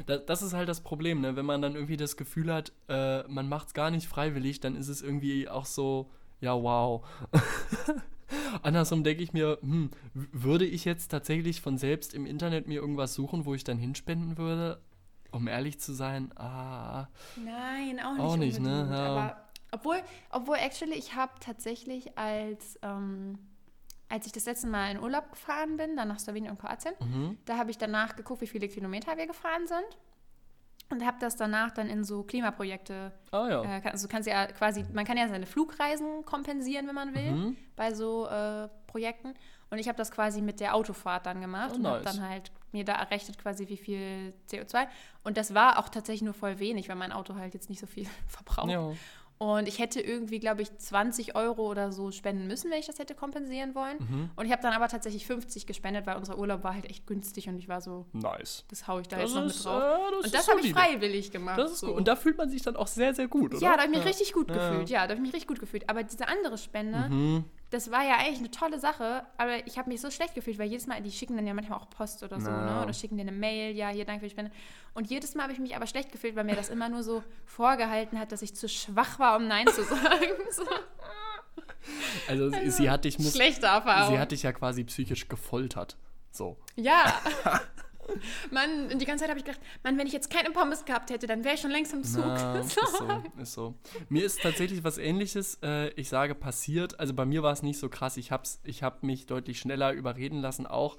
[0.07, 1.37] da, das ist halt das Problem, ne?
[1.37, 4.75] wenn man dann irgendwie das Gefühl hat, äh, man macht es gar nicht freiwillig, dann
[4.75, 7.07] ist es irgendwie auch so, ja, wow.
[8.63, 13.15] Andersrum denke ich mir, hm, würde ich jetzt tatsächlich von selbst im Internet mir irgendwas
[13.15, 14.81] suchen, wo ich dann hinspenden würde?
[15.31, 18.21] Um ehrlich zu sein, ah, Nein, auch nicht.
[18.23, 18.89] Auch nicht, ne?
[18.91, 19.07] Ja.
[19.07, 19.97] Aber Obwohl,
[20.31, 23.39] obwohl, actually, ich habe tatsächlich als, ähm,
[24.09, 27.37] als ich das letzte Mal in Urlaub gefahren bin, dann nach Slowenien und Kroatien, Mhm.
[27.45, 29.85] da habe ich danach geguckt, wie viele Kilometer wir gefahren sind.
[30.91, 33.63] Und habe das danach dann in so Klimaprojekte, Ah ja.
[33.63, 37.15] äh, kann- also du kannst ja quasi, man kann ja seine Flugreisen kompensieren, wenn man
[37.15, 37.57] will, Mhm.
[37.77, 39.35] bei so äh, Projekten.
[39.71, 42.17] Und ich habe das quasi mit der Autofahrt dann gemacht Oh, und habe nice.
[42.17, 44.87] dann halt mir da errechnet quasi, wie viel CO2.
[45.25, 47.87] Und das war auch tatsächlich nur voll wenig, weil mein Auto halt jetzt nicht so
[47.87, 48.71] viel verbraucht.
[48.71, 48.93] ja.
[49.39, 52.99] Und ich hätte irgendwie, glaube ich, 20 Euro oder so spenden müssen, wenn ich das
[52.99, 53.97] hätte kompensieren wollen.
[54.01, 54.31] Mhm.
[54.35, 57.49] Und ich habe dann aber tatsächlich 50 gespendet, weil unser Urlaub war halt echt günstig
[57.49, 58.65] und ich war so, Nice.
[58.69, 59.83] das haue ich da Das jetzt noch mit drauf.
[59.83, 61.57] äh, das und das habe ich freiwillig gemacht.
[61.59, 61.87] Das ist so.
[61.89, 61.97] gut.
[61.99, 63.63] Und da fühlt man sich dann auch sehr, sehr gut, oder?
[63.63, 64.57] ja, da habe ich mich richtig gut Ja.
[64.71, 64.91] gefühlt.
[64.91, 65.89] Ja, da habe ich mich richtig gut gefühlt.
[65.89, 67.45] Aber diese andere Spende, Mhm.
[67.71, 70.69] Das war ja eigentlich eine tolle Sache, aber ich habe mich so schlecht gefühlt, weil
[70.69, 72.77] jedes Mal, die schicken dann ja manchmal auch Post oder so, Ja.
[72.77, 72.83] ne?
[72.83, 74.51] Oder schicken dir eine Mail, ja, hier, danke für die Spende.
[74.95, 77.23] Und jedes Mal habe ich mich aber schlecht gefühlt, weil mir das immer nur so
[77.45, 80.27] vorgehalten hat, dass ich zu schwach war, um Nein zu sagen.
[80.51, 80.63] so.
[82.29, 84.15] Also, sie- sie hat dich, muss, Schlechte Erfahrung.
[84.15, 85.97] sie hat dich ja quasi psychisch gefoltert.
[86.31, 86.57] So.
[86.77, 87.13] Ja.
[88.51, 91.27] Mann, die ganze Zeit habe ich gedacht, Mann, wenn ich jetzt keine Pommes gehabt hätte,
[91.27, 92.25] dann wäre ich schon längst im Zug.
[92.25, 92.79] Na, So.
[92.81, 93.75] ist so, ist so.
[94.09, 96.99] Mir ist tatsächlich was ähnliches, äh, ich sage, passiert.
[97.01, 98.17] Also bei mir war es nicht so krass.
[98.17, 100.97] Ich habe ich hab mich deutlich schneller überreden lassen auch.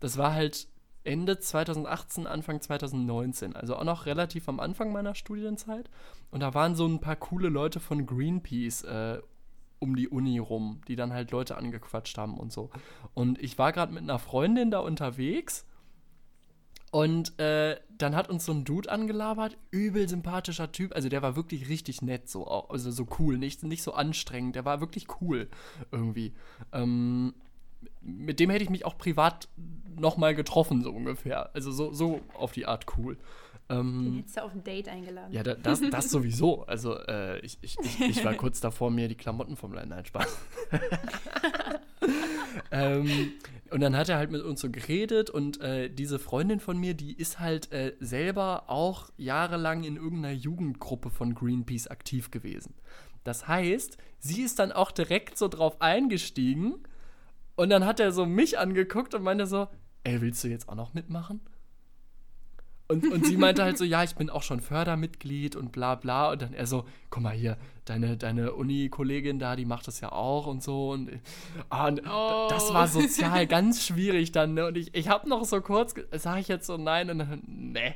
[0.00, 0.68] Das war halt
[1.04, 3.56] Ende 2018, Anfang 2019.
[3.56, 5.90] Also auch noch relativ am Anfang meiner Studienzeit.
[6.30, 9.18] Und da waren so ein paar coole Leute von Greenpeace äh,
[9.78, 12.70] um die Uni rum, die dann halt Leute angequatscht haben und so.
[13.14, 15.66] Und ich war gerade mit einer Freundin da unterwegs.
[16.92, 20.94] Und äh, dann hat uns so ein Dude angelabert, übel sympathischer Typ.
[20.94, 24.56] Also der war wirklich richtig nett, so, also so cool, nicht, nicht so anstrengend.
[24.56, 25.48] Der war wirklich cool
[25.90, 26.34] irgendwie.
[26.70, 27.32] Ähm,
[28.02, 29.48] mit dem hätte ich mich auch privat
[29.98, 31.54] nochmal getroffen, so ungefähr.
[31.54, 33.16] Also so, so auf die Art cool.
[33.70, 35.32] Den Ähm, hättest du auf ein Date eingeladen.
[35.32, 36.66] ja, da, das, das sowieso.
[36.66, 40.38] Also äh, ich, ich, ich, ich war kurz davor, mir die Klamotten vom Leinen Spaß.
[42.70, 43.32] ähm,
[43.72, 46.94] und dann hat er halt mit uns so geredet und äh, diese Freundin von mir,
[46.94, 52.74] die ist halt äh, selber auch jahrelang in irgendeiner Jugendgruppe von Greenpeace aktiv gewesen.
[53.24, 56.82] Das heißt, sie ist dann auch direkt so drauf eingestiegen
[57.56, 59.68] und dann hat er so mich angeguckt und meinte so,
[60.04, 61.40] ey, willst du jetzt auch noch mitmachen?
[62.92, 66.30] Und, und sie meinte halt so, ja, ich bin auch schon Fördermitglied und bla bla.
[66.30, 70.12] Und dann er so, guck mal hier, deine, deine Uni-Kollegin da, die macht das ja
[70.12, 70.90] auch und so.
[70.90, 71.10] Und,
[71.70, 72.46] ah, und Oh.
[72.50, 74.54] das war sozial ganz schwierig dann.
[74.54, 74.66] Ne?
[74.66, 77.94] Und ich, ich habe noch so kurz, sage ich jetzt so nein und dann, ne.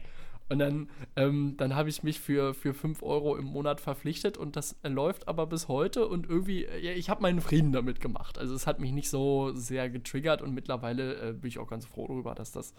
[0.49, 4.55] Und dann, ähm, dann habe ich mich für, für 5 Euro im Monat verpflichtet und
[4.55, 8.39] das läuft aber bis heute und irgendwie, ja, ich habe meinen Frieden damit gemacht.
[8.39, 11.85] Also es hat mich nicht so sehr getriggert und mittlerweile äh, bin ich auch ganz
[11.85, 12.75] froh darüber, dass das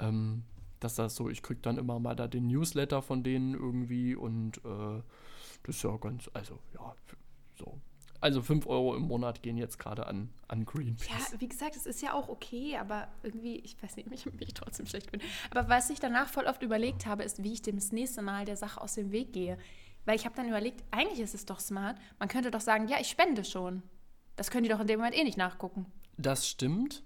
[0.00, 0.42] ähm,
[0.80, 4.58] dass das so, ich krieg dann immer mal da den Newsletter von denen irgendwie und
[4.58, 5.02] äh,
[5.62, 6.94] das ist ja ganz, also ja,
[7.58, 7.80] so.
[8.20, 11.08] Also 5 Euro im Monat gehen jetzt gerade an, an Greenpeace.
[11.08, 14.54] Ja, wie gesagt, es ist ja auch okay, aber irgendwie, ich weiß nicht, mich, mich
[14.54, 15.20] trotzdem schlecht bin.
[15.50, 18.44] Aber was ich danach voll oft überlegt habe, ist, wie ich dem das nächste Mal
[18.44, 19.56] der Sache aus dem Weg gehe.
[20.04, 21.96] Weil ich habe dann überlegt, eigentlich ist es doch smart.
[22.18, 23.84] Man könnte doch sagen, ja, ich spende schon.
[24.34, 25.86] Das können die doch in dem Moment eh nicht nachgucken.
[26.16, 27.04] Das stimmt,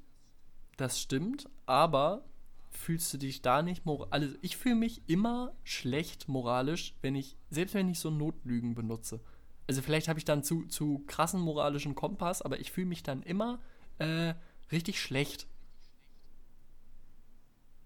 [0.78, 2.24] das stimmt, aber
[2.72, 4.10] fühlst du dich da nicht moralisch?
[4.10, 9.20] Also ich fühle mich immer schlecht moralisch, wenn ich, selbst wenn ich so Notlügen benutze.
[9.68, 13.22] Also vielleicht habe ich dann zu, zu krassen moralischen Kompass, aber ich fühle mich dann
[13.22, 13.60] immer
[13.98, 14.34] äh,
[14.70, 15.46] richtig schlecht.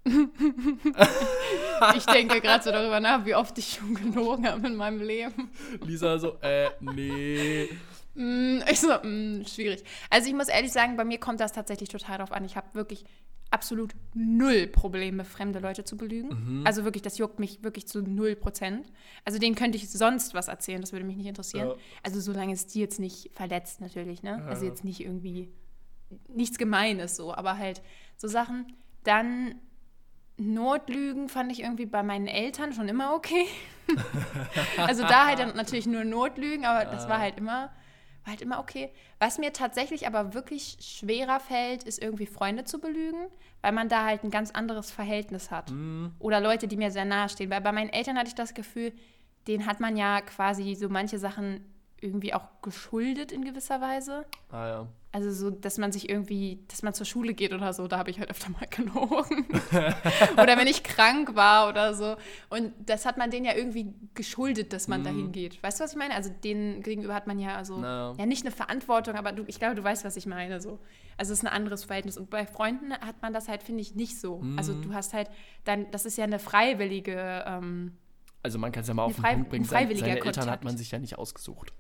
[1.97, 5.51] Ich denke gerade so darüber nach, wie oft ich schon gelogen habe in meinem Leben.
[5.84, 7.68] Lisa so, äh, nee.
[8.14, 9.84] Mm, Ich so, mm, schwierig.
[10.09, 12.45] Also ich muss ehrlich sagen, bei mir kommt das tatsächlich total drauf an.
[12.45, 13.05] Ich habe wirklich
[13.51, 16.62] absolut null Probleme, fremde Leute zu belügen.
[16.64, 18.92] Also wirklich, das juckt mich wirklich zu null Prozent.
[19.24, 21.68] Also denen könnte ich sonst was erzählen, das würde mich nicht interessieren.
[21.68, 21.74] Ja.
[22.03, 24.44] Also solange es die jetzt nicht verletzt natürlich, ne?
[24.47, 24.70] Also Ja.
[24.70, 25.53] jetzt nicht irgendwie
[26.28, 27.82] nichts Gemeines so, aber halt
[28.16, 28.72] so Sachen.
[29.05, 29.57] Dann
[30.38, 33.47] Notlügen fand ich irgendwie bei meinen Eltern schon immer okay.
[34.76, 37.72] also da halt dann natürlich nur Notlügen, aber das war halt immer,
[38.27, 38.91] war halt immer okay.
[39.20, 43.29] Was mir tatsächlich aber wirklich schwerer fällt, ist irgendwie Freunde zu belügen,
[43.62, 45.70] weil man da halt ein ganz anderes Verhältnis hat.
[46.18, 47.51] Oder Leute, die mir sehr nahe stehen.
[47.51, 48.93] Weil bei meinen Eltern hatte ich das Gefühl,
[49.47, 51.64] denen hat man ja quasi so manche Sachen
[52.01, 54.27] irgendwie auch geschuldet in gewisser Weise.
[54.51, 54.87] Ah ja.
[55.17, 58.11] Also so, dass man sich irgendwie, dass man zur Schule geht oder so, da habe
[58.11, 59.47] ich halt öfter mal gelogen.
[60.35, 62.17] oder wenn ich krank war oder so.
[62.51, 65.62] Und das hat man denen ja irgendwie geschuldet, dass man dahin geht.
[65.62, 66.12] Weißt du, was ich meine?
[66.12, 68.14] Also denen gegenüber hat man ja also Na.
[68.19, 70.61] ja nicht eine Verantwortung, aber du, ich glaube, du weißt, was ich meine.
[70.61, 70.81] So.
[71.17, 72.19] Also es ist ein anderes Verhältnis.
[72.19, 74.45] Und bei Freunden hat man das halt, finde ich, nicht so.
[74.59, 75.31] Also du hast halt
[75.64, 77.93] dann, das ist ja eine freiwillige, ähm,
[78.43, 80.62] also man kann es ja mal auf den Punkt bringen, ein seine, seine Eltern hat
[80.62, 81.73] man sich ja nicht ausgesucht.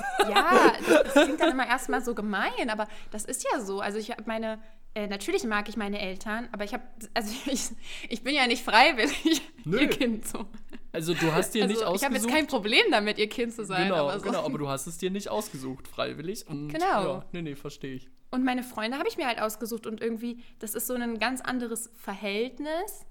[0.28, 0.72] Ja,
[1.04, 3.80] das, klingt dann immer erstmal so gemein, aber das ist ja so.
[3.80, 4.58] Also ich habe meine,
[4.94, 6.82] äh, natürlich mag ich meine Eltern, aber ich habe,
[7.14, 7.68] also ich,
[8.08, 9.80] ich bin ja nicht freiwillig Nö.
[9.80, 10.46] ihr Kind so.
[10.92, 12.14] Also du hast dir Also nicht ich habe ausgesucht.
[12.14, 13.88] jetzt kein Problem damit, ihr Kind zu sein.
[13.88, 14.24] genau, aber so.
[14.24, 16.46] genau, aber du hast es dir nicht ausgesucht, freiwillig.
[16.48, 16.86] Und, Genau.
[17.04, 18.08] Ja, nee, nee, verstehe ich.
[18.30, 21.40] Und meine Freunde habe ich mir halt ausgesucht und irgendwie, das ist so ein ganz
[21.42, 23.04] anderes Verhältnis,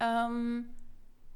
[0.00, 0.66] ähm,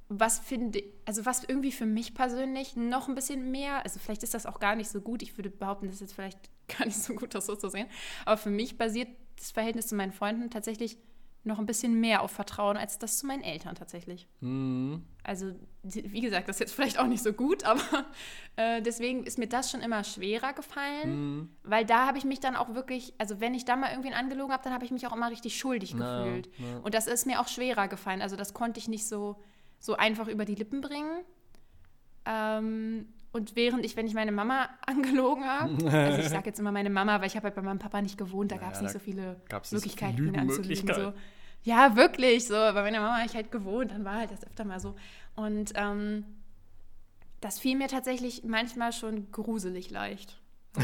[0.08, 4.34] was finde, also was irgendwie für mich persönlich noch ein bisschen mehr, also vielleicht ist
[4.34, 6.38] das auch gar nicht so gut, ich würde behaupten, das ist jetzt vielleicht
[6.78, 7.86] gar nicht so gut, das so zu sehen,
[8.26, 10.98] aber für mich basiert das Verhältnis zu meinen Freunden tatsächlich
[11.46, 14.26] noch ein bisschen mehr auf Vertrauen als das zu meinen Eltern tatsächlich.
[14.40, 15.04] Mhm.
[15.22, 15.52] Also,
[15.82, 17.82] wie gesagt, das ist jetzt vielleicht auch nicht so gut, aber
[18.56, 21.48] äh, deswegen ist mir das schon immer schwerer gefallen, Mhm.
[21.62, 24.52] weil da habe ich mich dann auch wirklich, also wenn ich da mal irgendwen angelogen
[24.54, 26.48] habe, dann habe ich mich auch immer richtig schuldig Na, gefühlt.
[26.58, 26.78] ja.
[26.78, 28.22] Und das ist mir auch schwerer gefallen.
[28.22, 29.36] Also das konnte ich nicht so,
[29.84, 31.24] so einfach über die Lippen bringen.
[32.24, 36.72] Ähm, und während ich, wenn ich meine Mama angelogen habe, also ich sage jetzt immer
[36.72, 38.84] meine Mama, weil ich habe halt bei meinem Papa nicht gewohnt, da gab es da
[38.84, 39.36] nicht so viele
[39.70, 40.94] Möglichkeiten, ihn anzulügen.
[40.94, 41.12] So.
[41.64, 42.54] Ja, wirklich, so.
[42.54, 44.94] Bei meiner Mama habe ich halt gewohnt, dann war halt das öfter mal so.
[45.34, 46.24] Und ähm,
[47.42, 50.40] das fiel mir tatsächlich manchmal schon gruselig leicht.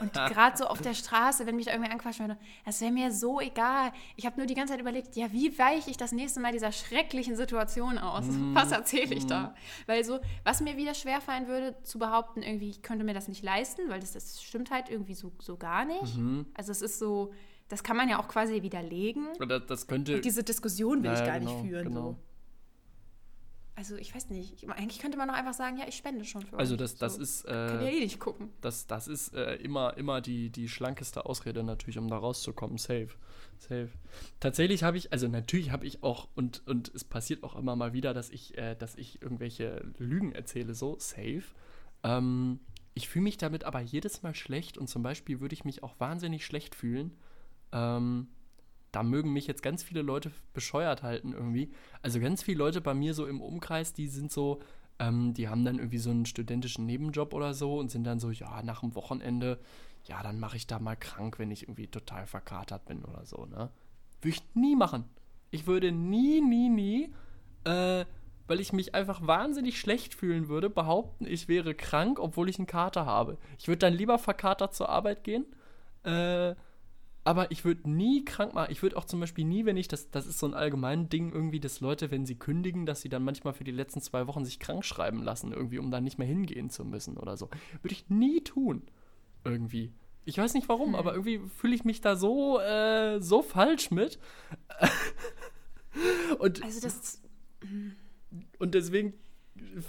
[0.00, 3.10] Und gerade so auf der Straße, wenn mich da irgendwer anquatschen würde, das wäre mir
[3.12, 3.92] so egal.
[4.16, 6.72] Ich habe nur die ganze Zeit überlegt, ja, wie weiche ich das nächste Mal dieser
[6.72, 8.24] schrecklichen Situation aus?
[8.52, 9.54] Was erzähle ich da?
[9.86, 13.42] Weil so, was mir wieder schwerfallen würde, zu behaupten, irgendwie, ich könnte mir das nicht
[13.42, 16.18] leisten, weil das, das stimmt halt irgendwie so, so gar nicht.
[16.54, 17.32] Also es ist so,
[17.68, 19.26] das kann man ja auch quasi widerlegen.
[19.40, 20.20] Oder das könnte.
[20.20, 21.88] Diese Diskussion will ich Ja, gar genau, nicht führen.
[21.88, 22.00] genau.
[22.12, 22.16] So.
[23.76, 24.54] Also ich weiß nicht.
[24.54, 26.78] Ich, eigentlich könnte man doch einfach sagen, ja, ich spende schon für Also euch.
[26.78, 27.20] das, das so.
[27.22, 27.44] ist.
[27.44, 28.48] Könnt ihr Äh, eh nicht gucken.
[28.62, 32.78] das, das ist äh, immer, immer die, die schlankeste Ausrede natürlich, um da rauszukommen.
[32.78, 33.08] Safe.
[33.58, 33.90] Safe.
[34.40, 37.92] Tatsächlich habe ich, also natürlich habe ich auch, und, und es passiert auch immer mal
[37.92, 41.44] wieder, dass ich, äh, dass ich irgendwelche Lügen erzähle, so, safe.
[42.02, 42.60] Ähm,
[42.94, 46.00] ich fühle mich damit aber jedes Mal schlecht und zum Beispiel würde ich mich auch
[46.00, 47.12] wahnsinnig schlecht fühlen.
[47.72, 48.28] Ähm,
[48.96, 51.70] da mögen mich jetzt ganz viele Leute bescheuert halten irgendwie.
[52.00, 54.60] Also ganz viele Leute bei mir so im Umkreis, die sind so,
[54.98, 58.30] ähm, die haben dann irgendwie so einen studentischen Nebenjob oder so und sind dann so,
[58.30, 59.58] ja, nach dem Wochenende,
[60.04, 63.44] ja, dann mache ich da mal krank, wenn ich irgendwie total verkatert bin oder so,
[63.44, 63.68] ne?
[64.22, 65.04] Würde ich nie machen.
[65.50, 67.14] Ich würde nie, nie, nie,
[67.64, 68.06] äh,
[68.46, 72.66] weil ich mich einfach wahnsinnig schlecht fühlen würde, behaupten, ich wäre krank, obwohl ich einen
[72.66, 73.36] Kater habe.
[73.58, 75.44] Ich würde dann lieber verkatert zur Arbeit gehen,
[76.04, 76.54] äh,
[77.26, 78.70] aber ich würde nie krank machen.
[78.70, 81.32] Ich würde auch zum Beispiel nie, wenn ich, das, das ist so ein allgemeines Ding
[81.32, 84.44] irgendwie, dass Leute, wenn sie kündigen, dass sie dann manchmal für die letzten zwei Wochen
[84.44, 87.50] sich krank schreiben lassen, irgendwie, um dann nicht mehr hingehen zu müssen oder so.
[87.82, 88.82] Würde ich nie tun.
[89.44, 89.92] Irgendwie.
[90.24, 94.20] Ich weiß nicht warum, aber irgendwie fühle ich mich da so, äh, so falsch mit.
[96.38, 97.22] Und Also das,
[98.58, 99.14] und deswegen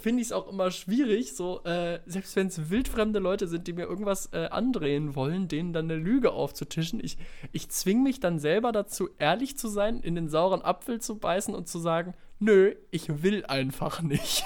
[0.01, 3.73] finde ich es auch immer schwierig, so, äh, selbst wenn es wildfremde Leute sind, die
[3.73, 7.03] mir irgendwas äh, andrehen wollen, denen dann eine Lüge aufzutischen.
[7.03, 7.17] Ich,
[7.51, 11.55] ich zwinge mich dann selber dazu, ehrlich zu sein, in den sauren Apfel zu beißen
[11.55, 14.43] und zu sagen, nö, ich will einfach nicht.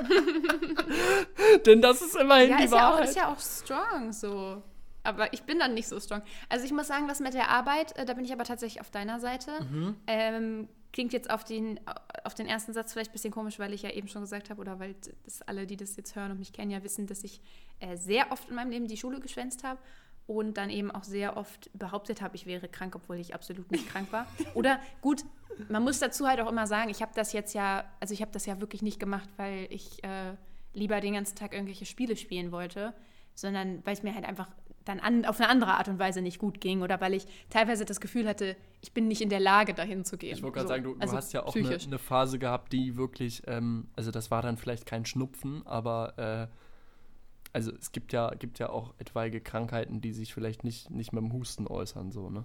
[1.66, 3.08] Denn das ist immerhin ja, die ist ja, auch, Wahrheit.
[3.08, 4.62] ist ja auch strong so.
[5.02, 6.22] Aber ich bin dann nicht so strong.
[6.48, 8.90] Also ich muss sagen, das mit der Arbeit, äh, da bin ich aber tatsächlich auf
[8.90, 9.52] deiner Seite.
[9.70, 9.96] Mhm.
[10.06, 11.78] Ähm, klingt jetzt auf den,
[12.24, 14.58] auf den ersten Satz vielleicht ein bisschen komisch, weil ich ja eben schon gesagt habe,
[14.58, 14.94] oder weil
[15.26, 17.42] das alle, die das jetzt hören und mich kennen, ja wissen, dass ich
[17.80, 19.78] äh, sehr oft in meinem Leben die Schule geschwänzt habe
[20.26, 23.86] und dann eben auch sehr oft behauptet habe, ich wäre krank, obwohl ich absolut nicht
[23.90, 24.26] krank war.
[24.54, 25.22] Oder gut,
[25.68, 28.32] man muss dazu halt auch immer sagen, ich habe das jetzt ja, also ich habe
[28.32, 30.32] das ja wirklich nicht gemacht, weil ich äh,
[30.72, 32.94] lieber den ganzen Tag irgendwelche Spiele spielen wollte,
[33.34, 34.48] sondern weil es mir halt einfach
[34.86, 37.84] dann an, auf eine andere Art und Weise nicht gut ging oder weil ich teilweise
[37.84, 40.36] das Gefühl hatte, ich bin nicht in der Lage, dahin zu gehen.
[40.36, 42.72] Ich wollte gerade So, sagen, du, du also hast ja auch eine, eine Phase gehabt,
[42.72, 48.12] die wirklich, ähm, also das war dann vielleicht kein Schnupfen, aber äh, also es gibt
[48.12, 52.12] ja, gibt ja auch etwaige Krankheiten, die sich vielleicht nicht, nicht mit dem Husten äußern,
[52.12, 52.44] so, ne?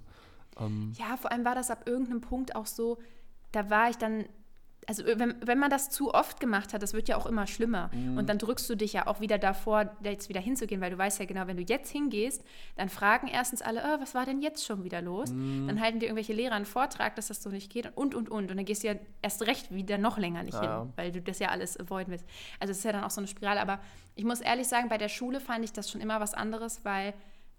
[0.59, 2.97] Ähm, Ja, vor allem war das ab irgendeinem Punkt auch so,
[3.51, 4.25] da war ich dann,
[4.88, 7.91] also wenn, wenn man das zu oft gemacht hat, das wird ja auch immer schlimmer.
[7.93, 8.17] Mhm.
[8.17, 10.97] Und dann drückst du dich ja auch wieder davor, da jetzt wieder hinzugehen, weil du
[10.97, 12.43] weißt ja genau, wenn du jetzt hingehst,
[12.75, 15.32] dann fragen erstens alle, oh, was war denn jetzt schon wieder los?
[15.32, 15.67] Mhm.
[15.67, 18.49] Dann halten dir irgendwelche Lehrer einen Vortrag, dass das so nicht geht und, und, und.
[18.49, 20.82] Und dann gehst du ja erst recht wieder noch länger nicht Ja.
[20.84, 22.25] hin, weil du das ja alles avoiden willst.
[22.59, 23.61] Also es ist ja dann auch so eine Spirale.
[23.61, 23.79] Aber
[24.15, 27.13] ich muss ehrlich sagen, bei der Schule fand ich das schon immer was anderes, weil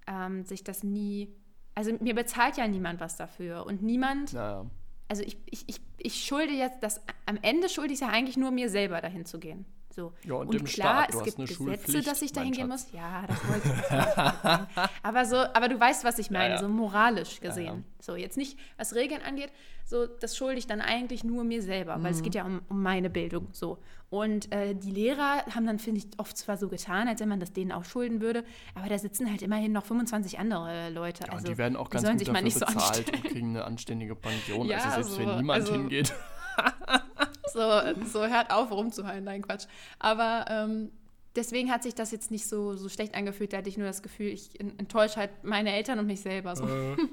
[0.09, 1.33] ähm, sich das nie,
[1.77, 4.67] also mir bezahlt ja niemand was dafür und niemand naja.
[5.13, 8.39] Also ich, ich, ich, ich schulde jetzt das, am Ende schulde ich es ja eigentlich
[8.39, 9.67] nur mir selber dahin zu gehen.
[9.95, 10.13] So.
[10.25, 12.41] Ja, und und im klar, Staat, du es hast gibt eine Gesetze, dass ich da
[12.41, 12.91] hingehen muss.
[12.93, 14.67] Ja, das wollte ich sagen.
[15.03, 16.61] Aber so, aber du weißt, was ich meine, ja.
[16.61, 17.65] so moralisch gesehen.
[17.67, 17.93] ja.
[18.01, 19.51] So, jetzt nicht, was Regeln angeht,
[19.85, 22.17] so, das schulde ich dann eigentlich nur mir selber, weil Mhm.
[22.17, 23.49] es geht ja um, um meine Bildung.
[23.53, 23.79] So.
[24.09, 27.41] Und äh, die Lehrer haben dann, finde ich, oft zwar so getan, als wenn man
[27.41, 31.25] das denen auch schulden würde, aber da sitzen halt immerhin noch 25 andere Leute.
[31.27, 33.23] Ja, also, die werden auch ganz gut dafür nicht so bezahlt anstellen.
[33.23, 34.67] und kriegen eine anständige Pension.
[34.69, 36.15] Ja, also selbst so, wenn niemand also- hingeht.
[37.53, 39.67] So, so hört auf, rumzuheulen, nein, Quatsch.
[39.99, 40.93] Aber ähm,
[41.35, 43.53] deswegen hat sich das jetzt nicht so, so schlecht angefühlt.
[43.53, 46.55] Da hatte ich nur das Gefühl, ich en- enttäusche halt meine Eltern und mich selber.
[46.57, 46.67] So.
[46.67, 46.97] Äh,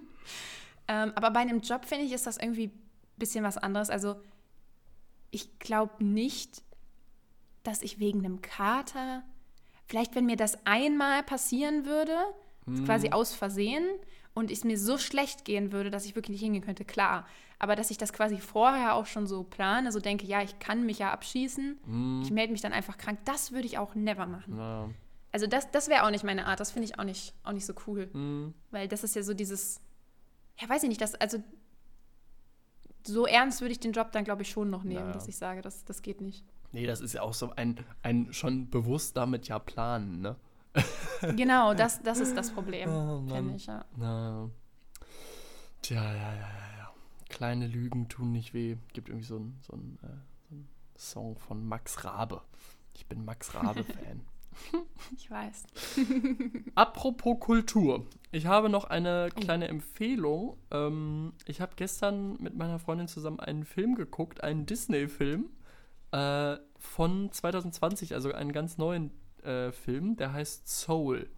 [0.91, 2.79] Ähm, aber bei einem Job, finde ich, ist das irgendwie ein
[3.17, 3.91] bisschen was anderes.
[3.91, 4.15] Also,
[5.29, 6.63] ich glaube nicht,
[7.61, 9.21] dass ich wegen einem Kater,
[9.87, 12.17] vielleicht wenn mir das einmal passieren würde,
[12.85, 13.83] quasi aus Versehen,
[14.33, 17.27] und es mir so schlecht gehen würde, dass ich wirklich nicht hingehen könnte, klar.
[17.61, 20.85] Aber dass ich das quasi vorher auch schon so plane, so denke, ja, ich kann
[20.85, 24.53] mich ja abschießen, ich melde mich dann einfach krank, das würde ich auch never machen.
[24.55, 24.89] na,
[25.33, 27.65] Also das, das wäre auch nicht meine Art, das finde ich auch nicht, auch nicht
[27.65, 28.09] so cool.
[28.13, 29.81] hm, Weil das ist ja so dieses,
[30.57, 31.43] ja, weiß ich nicht, das, also
[33.05, 35.13] so ernst würde ich den Job dann, glaube ich, schon noch nehmen, Naja.
[35.13, 36.45] dass ich sage, das, das geht nicht.
[36.71, 40.35] nee, das ist ja auch so ein, ein schon bewusst damit ja planen, ne?
[41.35, 43.83] Genau, das, das ist das Problem, Oh, finde ich, ja.
[43.97, 44.49] Na,
[45.81, 46.68] tja, ja, ja, ja, ja.
[47.29, 48.77] Kleine Lügen tun nicht weh.
[48.93, 50.07] Gibt irgendwie so einen so ein, äh,
[50.49, 50.67] so ein
[50.97, 52.41] Song von Max Rabe.
[52.93, 54.21] Ich bin Max Rabe-Fan.
[55.15, 55.63] Ich weiß.
[56.75, 58.05] Apropos Kultur.
[58.31, 60.57] Ich habe noch eine kleine Empfehlung.
[60.71, 65.45] Ähm, ich habe gestern mit meiner Freundin zusammen einen Film geguckt, einen Disney-Film
[66.11, 69.11] äh, von 2020, also einen ganz neuen
[69.43, 71.29] äh, Film, der heißt Soul.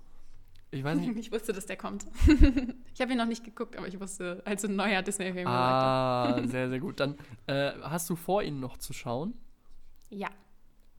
[0.71, 1.15] Ich weiß nicht.
[1.17, 2.05] Ich wusste, dass der kommt.
[2.93, 6.69] ich habe ihn noch nicht geguckt, aber ich wusste, als ein neuer Disney-Film Ah, sehr,
[6.69, 6.99] sehr gut.
[6.99, 7.17] Dann
[7.47, 9.33] äh, hast du vor, ihn noch zu schauen.
[10.09, 10.29] Ja.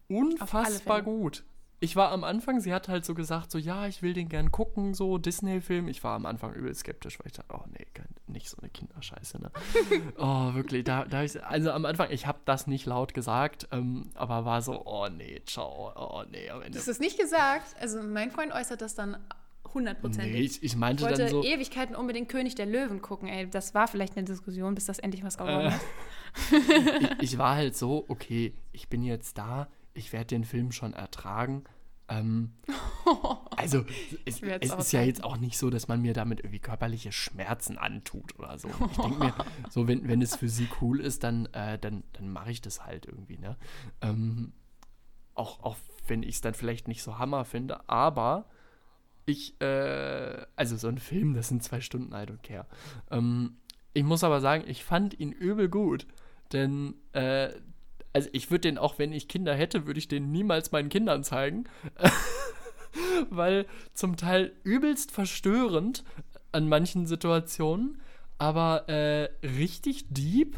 [0.08, 1.44] Unfassbar gut.
[1.80, 4.52] Ich war am Anfang, sie hat halt so gesagt, so ja, ich will den gern
[4.52, 5.88] gucken, so Disney-Film.
[5.88, 8.70] Ich war am Anfang übel skeptisch, weil ich dachte, oh nee, kein- nicht so eine
[8.70, 9.50] Kinderscheiße, ne?
[10.16, 14.10] oh, wirklich, da, da ich, also am Anfang, ich habe das nicht laut gesagt, ähm,
[14.14, 16.78] aber war so, oh nee, ciao, oh nee, am Ende.
[16.78, 17.74] Das ist nicht gesagt.
[17.80, 19.16] Also mein Freund äußert das dann
[19.74, 20.32] hundertprozentig.
[20.32, 23.28] Nee, ich, ich meinte Ich wollte dann so, Ewigkeiten unbedingt König der Löwen gucken.
[23.28, 25.76] Ey, das war vielleicht eine Diskussion, bis das endlich was geworden Äh.
[25.76, 27.12] ist.
[27.20, 30.94] ich, ich war halt so, okay, ich bin jetzt da, ich werde den Film schon
[30.94, 31.64] ertragen.
[32.08, 32.52] Ähm,
[33.56, 33.84] also,
[34.24, 37.78] es, es ist ja jetzt auch nicht so, dass man mir damit irgendwie körperliche Schmerzen
[37.78, 38.68] antut oder so.
[38.90, 39.34] Ich denke mir,
[39.70, 42.84] so, wenn, wenn es für sie cool ist, dann, äh, dann, dann mache ich das
[42.84, 43.56] halt irgendwie, ne?
[44.00, 44.52] Ähm,
[45.34, 48.46] auch, auch wenn ich es dann vielleicht nicht so Hammer finde, aber
[49.26, 52.66] ich, äh, also so ein Film, das sind zwei Stunden, I don't care.
[53.10, 53.56] Ähm,
[53.94, 56.06] ich muss aber sagen, ich fand ihn übel gut.
[56.52, 57.50] Denn, äh,
[58.12, 61.24] also ich würde den auch, wenn ich Kinder hätte, würde ich den niemals meinen Kindern
[61.24, 61.64] zeigen.
[63.30, 66.04] Weil zum Teil übelst verstörend
[66.50, 68.00] an manchen Situationen,
[68.36, 70.56] aber äh, richtig deep,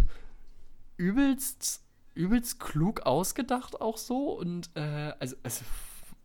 [0.96, 1.82] übelst,
[2.14, 4.32] übelst klug ausgedacht auch so.
[4.32, 5.64] Und äh, also, also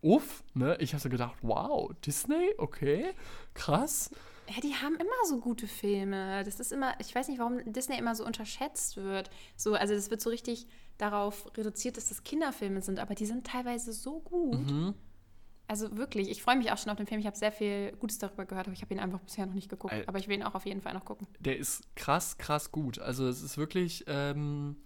[0.01, 0.77] uff, ne?
[0.79, 3.13] Ich habe so gedacht, wow, Disney, okay,
[3.53, 4.11] krass.
[4.47, 6.43] Ja, die haben immer so gute Filme.
[6.43, 9.29] Das ist immer, ich weiß nicht, warum Disney immer so unterschätzt wird.
[9.55, 10.65] So, also das wird so richtig
[10.97, 14.71] darauf reduziert, dass das Kinderfilme sind, aber die sind teilweise so gut.
[14.71, 14.95] Mhm.
[15.67, 17.19] Also wirklich, ich freue mich auch schon auf den Film.
[17.19, 19.69] Ich habe sehr viel Gutes darüber gehört, aber ich habe ihn einfach bisher noch nicht
[19.69, 19.93] geguckt.
[20.07, 21.27] Aber ich will ihn auch auf jeden Fall noch gucken.
[21.39, 22.97] der ist krass, krass gut.
[22.97, 24.77] Also es ist wirklich, ähm,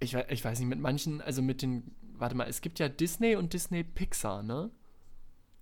[0.00, 3.36] ich, ich weiß nicht, mit manchen, also mit den, warte mal, es gibt ja Disney
[3.36, 4.70] und Disney Pixar, ne?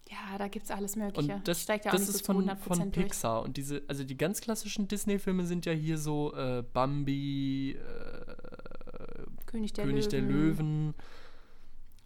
[0.09, 1.35] Ja, da gibt es alles Mögliche.
[1.35, 2.93] Und das, steigt ja auch das so ist von, 100% von durch.
[3.07, 3.43] Pixar.
[3.43, 9.73] Und diese, also die ganz klassischen Disney-Filme sind ja hier so äh, Bambi, äh, König
[9.73, 10.11] der König Löwen.
[10.11, 10.95] der Löwen.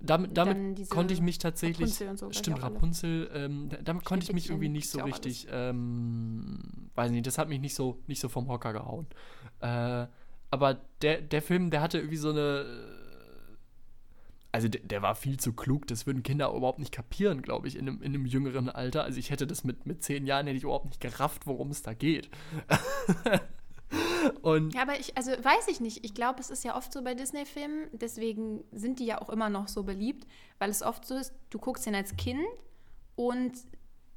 [0.01, 1.93] Damit, damit konnte ich mich tatsächlich.
[1.99, 2.65] Rapunzel so, stimmt, auch.
[2.65, 3.31] Rapunzel.
[3.33, 5.47] Ähm, da- damit konnte ich mich irgendwie nicht so auch richtig.
[5.51, 9.07] Ähm, weiß nicht, das hat mich nicht so, nicht so vom Hocker gehauen.
[9.61, 10.07] Äh,
[10.51, 12.67] aber der, der Film, der hatte irgendwie so eine.
[14.55, 17.75] Also der, der war viel zu klug, das würden Kinder überhaupt nicht kapieren, glaube ich,
[17.75, 19.03] in einem, in einem jüngeren Alter.
[19.03, 21.83] Also ich hätte das mit, mit zehn Jahren hätte ich überhaupt nicht gerafft, worum es
[21.83, 22.31] da geht.
[24.43, 26.05] Und Ja, aber ich, also weiß ich nicht.
[26.05, 29.51] Ich glaube, es ist ja oft so bei Disney-Filmen, deswegen sind die ja auch immer
[29.51, 30.25] noch so beliebt,
[30.61, 32.47] weil es oft so ist, du guckst ihn als Kind
[33.17, 33.55] und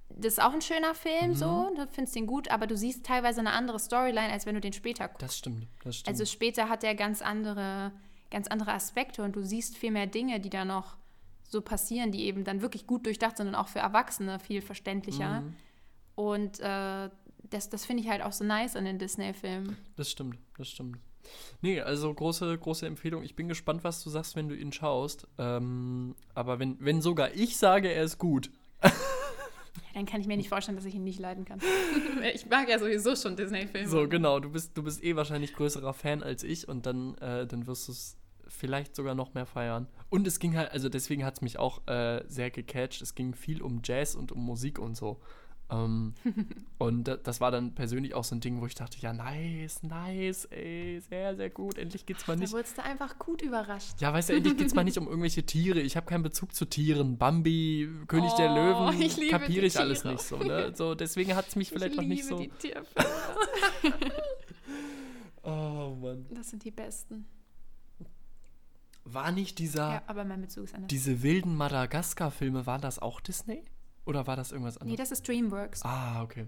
[0.09, 3.39] das ist auch ein schöner Film, so, du findest ihn gut, aber du siehst teilweise
[3.39, 5.23] eine andere Storyline, als wenn du den später guckst.
[5.23, 6.13] das stimmt, das stimmt.
[6.13, 7.91] Also später hat er ganz andere,
[8.32, 10.97] ganz andere Aspekte und du siehst viel mehr Dinge, die da noch
[11.43, 15.41] so passieren, die eben dann wirklich gut durchdacht sind und auch für Erwachsene viel verständlicher.
[15.41, 15.55] Mhm.
[16.15, 17.09] Und äh,
[17.49, 19.78] das, das finde ich halt auch so nice an den Disney-Filmen.
[19.95, 20.97] Das stimmt, das stimmt.
[21.61, 23.23] Nee, also große, große Empfehlung.
[23.23, 25.28] Ich bin gespannt, was du sagst, wenn du ihn schaust.
[25.38, 28.49] Ähm, aber wenn, wenn sogar ich sage, er ist gut.
[29.78, 31.59] Ja, dann kann ich mir nicht vorstellen, dass ich ihn nicht leiden kann.
[32.34, 33.88] ich mag ja sowieso schon Disney-Filme.
[33.88, 34.39] So, genau.
[34.39, 37.88] Du bist, du bist eh wahrscheinlich größerer Fan als ich und dann, äh, dann wirst
[37.88, 38.17] du es
[38.47, 39.88] vielleicht sogar noch mehr feiern.
[40.09, 43.01] Und es ging halt, also deswegen hat es mich auch äh, sehr gecatcht.
[43.01, 45.19] Es ging viel um Jazz und um Musik und so.
[45.70, 46.13] Ähm,
[46.78, 50.45] und das war dann persönlich auch so ein Ding, wo ich dachte, ja, nice, nice,
[50.45, 51.78] ey, sehr, sehr gut.
[51.78, 52.53] Endlich geht's mal nicht.
[52.53, 53.99] Da wurdest du einfach gut überrascht.
[53.99, 55.80] Ja, weißt du, endlich geht's mal nicht um irgendwelche Tiere.
[55.82, 57.18] Ich habe keinen Bezug zu Tieren.
[57.18, 60.74] Bambi, König Oh, der Löwen, ich kapiere ich alles nicht so, ne?
[60.76, 62.39] So, deswegen hat es mich vielleicht ich noch nicht so.
[62.39, 63.09] die Tierfilme.
[65.43, 66.26] Oh Mann.
[66.32, 67.26] Das sind die besten.
[69.05, 70.89] War nicht dieser, Ja, aber mein Bezug ist anders.
[70.89, 73.63] diese wilden Madagaskar-Filme, waren das auch Disney?
[74.07, 75.09] Oder war das irgendwas Nee, anderes?
[75.09, 75.83] das ist DreamWorks.
[75.83, 76.47] ah, okay.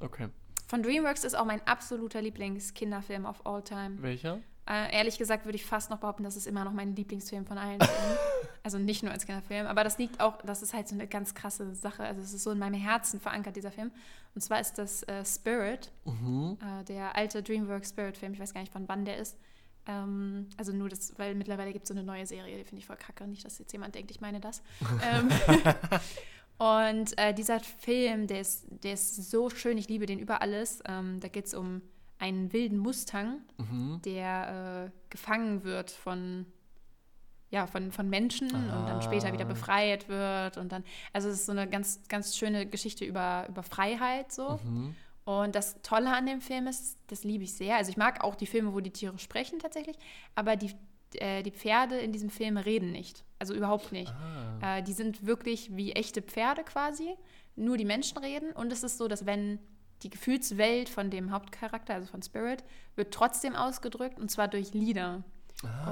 [0.00, 0.28] Okay.
[0.66, 4.00] Von DreamWorks ist auch mein absoluter Lieblings-Kinderfilm of all time.
[4.02, 4.40] Welcher?
[4.66, 7.58] Äh, ehrlich gesagt würde ich fast noch behaupten, das ist immer noch mein Lieblingsfilm von
[7.58, 8.16] allen Filmen.
[8.62, 11.34] also nicht nur als Kinderfilm, aber das liegt auch, das ist halt so eine ganz
[11.34, 12.02] krasse Sache.
[12.04, 13.90] Also es ist so in meinem Herzen verankert, dieser Film.
[14.34, 16.56] Und zwar ist das äh, Spirit, Mhm.
[16.62, 18.32] äh, der alte DreamWorks Spirit-Film.
[18.32, 19.36] Ich weiß gar nicht, von wann der ist.
[19.86, 22.86] Ähm, also nur das, weil mittlerweile gibt es so eine neue Serie, die finde ich
[22.86, 23.26] voll kacke.
[23.28, 24.62] Nicht, dass jetzt jemand denkt, ich meine das.
[25.12, 25.28] ähm,
[26.58, 30.80] und äh, dieser Film, der ist, der ist so schön, ich liebe den über alles.
[30.86, 31.82] Ähm, da geht es um
[32.18, 34.00] einen wilden Mustang, Mhm.
[34.04, 36.46] der äh, gefangen wird von,
[37.50, 39.48] ja, von, von Menschen und dann später wieder Ah.
[39.48, 40.56] befreit wird.
[40.56, 44.58] Und dann, also es ist so eine ganz, ganz schöne Geschichte über, über Freiheit so.
[44.64, 44.94] Mhm.
[45.24, 47.76] Und das Tolle an dem Film ist, das liebe ich sehr.
[47.76, 49.96] Also ich mag auch die Filme, wo die Tiere sprechen tatsächlich,
[50.34, 50.70] aber die,
[51.20, 53.24] äh, die Pferde in diesem Film reden nicht.
[53.38, 54.12] Also überhaupt nicht.
[54.12, 54.78] Ah.
[54.78, 57.14] Äh, die sind wirklich wie echte Pferde quasi.
[57.56, 58.52] Nur die Menschen reden.
[58.52, 59.58] Und es ist so, dass wenn
[60.02, 62.64] die Gefühlswelt von dem Hauptcharakter, also von Spirit,
[62.96, 65.24] wird trotzdem ausgedrückt und zwar durch Lieder.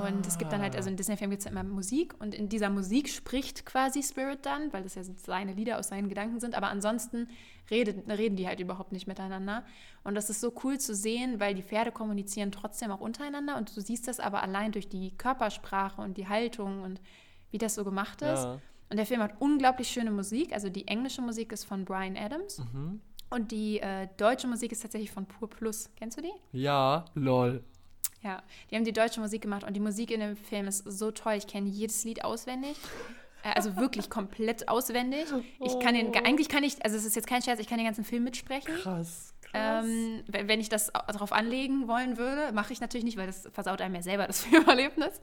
[0.06, 2.48] Und es gibt dann halt, also in Disney-Filmen gibt es ja immer Musik und in
[2.48, 6.54] dieser Musik spricht quasi Spirit dann, weil das ja seine Lieder aus seinen Gedanken sind,
[6.54, 7.28] aber ansonsten
[7.70, 9.64] redet, reden die halt überhaupt nicht miteinander.
[10.04, 13.76] Und das ist so cool zu sehen, weil die Pferde kommunizieren trotzdem auch untereinander und
[13.76, 17.00] du siehst das aber allein durch die Körpersprache und die Haltung und
[17.50, 18.44] wie das so gemacht ist.
[18.44, 18.58] Ja.
[18.90, 20.52] Und der Film hat unglaublich schöne Musik.
[20.52, 23.00] Also die englische Musik ist von Brian Adams Mhm.
[23.30, 25.88] und die äh, deutsche Musik ist tatsächlich von Pur Plus.
[25.96, 26.32] Kennst du die?
[26.58, 27.64] Ja, lol.
[28.22, 31.10] Ja, die haben die deutsche Musik gemacht und die Musik in dem Film ist so
[31.10, 31.34] toll.
[31.34, 32.76] Ich kenne jedes Lied auswendig.
[33.42, 35.26] Äh, Also wirklich komplett auswendig.
[35.60, 37.86] Ich kann den, eigentlich kann ich, also es ist jetzt kein Scherz, ich kann den
[37.86, 38.72] ganzen Film mitsprechen.
[38.76, 39.84] Krass, krass.
[39.84, 43.80] Ähm, wenn ich das darauf anlegen wollen würde, mache ich natürlich nicht, weil das versaut
[43.80, 45.20] einem ja selber das Filmerlebnis.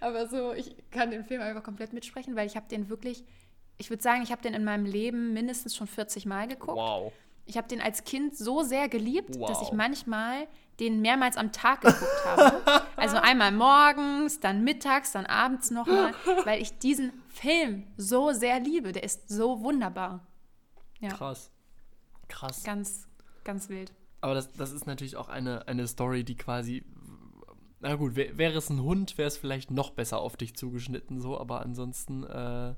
[0.00, 3.24] Aber so, ich kann den Film einfach komplett mitsprechen, weil ich habe den wirklich,
[3.78, 6.76] ich würde sagen, ich habe den in meinem Leben mindestens schon 40 Mal geguckt.
[6.78, 7.12] wow.
[7.48, 9.72] Ich habe den als Kind so sehr geliebt, dass ich Wow.
[9.74, 10.48] manchmal
[10.80, 12.82] den mehrmals am Tag geguckt habe.
[12.98, 16.14] Also einmal morgens, dann mittags, dann abends nochmal,
[16.44, 18.92] weil ich diesen Film so sehr liebe.
[18.92, 20.26] Der ist so wunderbar.
[20.98, 21.52] Ja, Krass.
[22.28, 22.64] Krass.
[22.64, 23.06] ganz,
[23.44, 23.92] ganz wild.
[24.22, 26.84] Aber das, das ist natürlich auch eine, eine Story, die quasi.
[27.80, 31.20] Na gut, wär, wäre es ein Hund, wäre es vielleicht noch besser auf dich zugeschnitten,
[31.20, 32.74] so, aber ansonsten äh,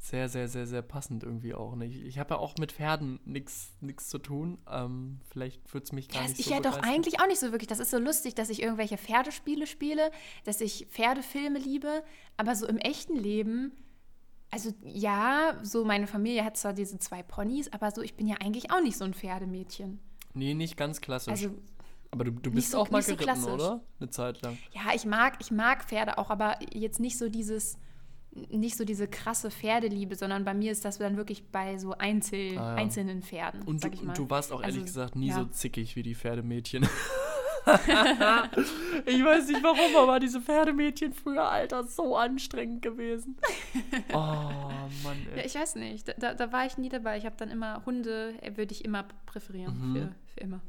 [0.00, 1.74] sehr, sehr, sehr, sehr passend irgendwie auch.
[1.74, 1.86] Ne?
[1.86, 4.58] Ich, ich habe ja auch mit Pferden nichts zu tun.
[4.70, 7.40] Ähm, vielleicht würde es mich gar Ja, nicht ich so ja doch eigentlich auch nicht
[7.40, 7.66] so wirklich.
[7.68, 10.10] Das ist so lustig, dass ich irgendwelche Pferdespiele spiele,
[10.44, 12.02] dass ich Pferdefilme liebe,
[12.36, 13.72] aber so im echten Leben,
[14.50, 18.36] also ja, so meine Familie hat zwar diese zwei Ponys, aber so ich bin ja
[18.40, 19.98] eigentlich auch nicht so ein Pferdemädchen.
[20.32, 21.32] Nee, nicht ganz klassisch.
[21.32, 21.50] Also
[22.10, 23.52] aber du, du bist so- auch mal so geritten, klassisch.
[23.52, 23.82] oder?
[24.00, 24.56] Eine Zeit lang.
[24.72, 27.76] ja, ich mag, ich mag Pferde auch, aber jetzt nicht so dieses,
[28.50, 32.58] nicht so diese krasse Pferdeliebe, sondern bei mir ist das dann wirklich bei so Einzel,
[32.58, 32.74] Ah, ja.
[32.74, 35.34] einzelnen Pferden, Und du, und du warst auch ehrlich Also, gesagt nie ja.
[35.34, 36.86] so zickig wie die Pferdemädchen.
[39.06, 43.36] ich weiß nicht warum, aber diese Pferdemädchen früher, Alter, so anstrengend gewesen.
[44.12, 45.46] Oh, Mann, Ja, ey.
[45.46, 46.08] ich weiß nicht.
[46.08, 47.18] Da- Da, da war ich nie dabei.
[47.18, 49.94] Ich habe dann immer Hunde, äh, würde ich immer präferieren Mhm.
[49.94, 50.60] für, für immer.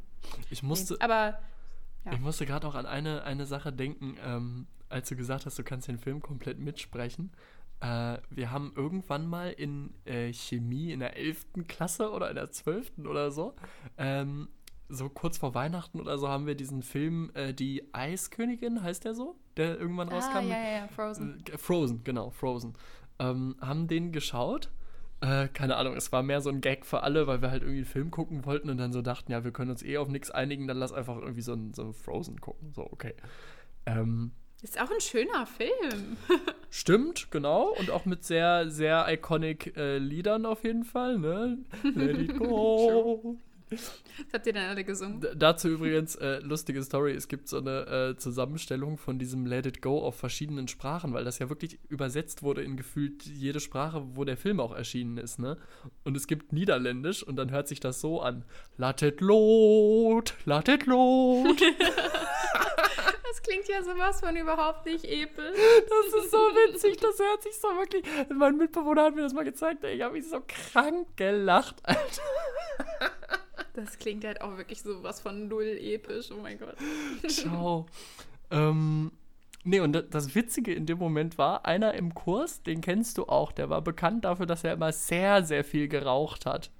[0.50, 1.40] Ich musste, Nee, Aber
[2.06, 2.14] ja.
[2.14, 5.64] ich musste gerade auch an eine, eine Sache denken, ähm, als du gesagt hast, du
[5.64, 7.32] kannst den Film komplett mitsprechen.
[7.82, 11.48] Äh, wir haben irgendwann mal in äh, Chemie in der 11.
[11.68, 13.00] Klasse oder in der 12.
[13.06, 13.56] oder so,
[13.98, 14.50] ähm,
[14.90, 19.14] so kurz vor Weihnachten oder so, haben wir diesen Film äh, Die Eiskönigin, heißt der
[19.14, 19.36] so?
[19.56, 20.50] Der irgendwann ah, rauskam.
[20.50, 21.44] ja, ja, ja, Frozen.
[21.46, 22.76] Äh, Frozen, genau, Frozen.
[23.20, 24.72] Ähm, haben den geschaut.
[25.22, 27.80] Äh, keine Ahnung, es war mehr so ein Gag für alle, weil wir halt irgendwie
[27.80, 30.32] einen Film gucken wollten und dann so dachten, ja, wir können uns eh auf nichts
[30.32, 32.72] einigen, dann lass einfach irgendwie so ein, so Frozen gucken.
[32.74, 33.14] So, okay.
[33.86, 36.18] Ähm, Ist auch ein schöner Film.
[36.70, 37.74] stimmt, genau.
[37.80, 41.60] Und auch mit sehr, sehr iconic äh, Liedern auf jeden Fall, ne?
[41.84, 43.38] Let it go.
[43.72, 45.22] Was habt ihr denn alle gesungen?
[45.22, 49.68] D dazu übrigens, äh, lustige Story, es gibt so eine äh, Zusammenstellung von diesem Let
[49.68, 54.03] It Go auf verschiedenen Sprachen, weil das ja wirklich übersetzt wurde in gefühlt jede Sprache,
[54.16, 55.57] wo der Film auch erschienen ist, ne?
[56.03, 58.43] Und es gibt Niederländisch und dann hört sich das so an.
[58.78, 61.62] Let it load, let it load.
[63.30, 65.56] Das klingt ja sowas von überhaupt nicht episch.
[65.90, 68.04] Das ist so witzig, das hört sich so wirklich.
[68.34, 72.22] Mein Mitbewohner hat mir das mal gezeigt, ey, ich habe mich so krank gelacht, Alter.
[73.74, 76.76] Das klingt halt auch wirklich sowas von null episch, oh mein Gott.
[77.28, 77.86] Ciao.
[78.52, 79.12] ähm,
[79.64, 83.26] nee, und da- das Witzige in dem Moment war, einer im Kurs, den kennst du
[83.28, 86.72] auch, der war bekannt dafür, dass er immer sehr, sehr viel geraucht hat.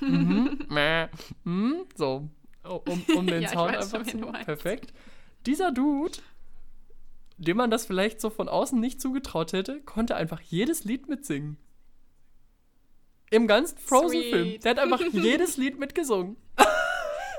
[0.00, 1.06] mhm, mäh,
[1.44, 2.28] hm, so,
[2.64, 4.18] um, um den Ja, Sound einfach zu.
[4.18, 4.92] Perfekt.
[5.46, 6.18] Dieser Dude,
[7.36, 11.58] dem man das vielleicht so von außen nicht zugetraut hätte, konnte einfach jedes Lied mitsingen.
[13.30, 14.60] Im ganzen Frozen-Film.
[14.60, 16.36] Der hat einfach jedes Lied mitgesungen.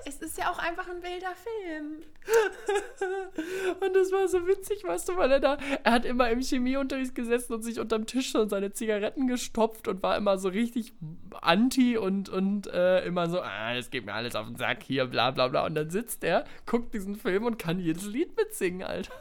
[0.08, 2.04] Es ist ja auch einfach ein wilder Film.
[3.82, 7.16] Und das war so witzig, weißt du, weil er da, er hat immer im Chemieunterricht
[7.16, 10.94] gesessen und sich unterm Tisch schon seine Zigaretten gestopft und war immer so richtig
[11.42, 15.06] anti und, und äh, immer so, ah, das geht mir alles auf den Sack hier,
[15.08, 15.66] bla bla bla.
[15.66, 19.14] Und dann sitzt er, guckt diesen Film und kann jedes Lied mitsingen, Alter.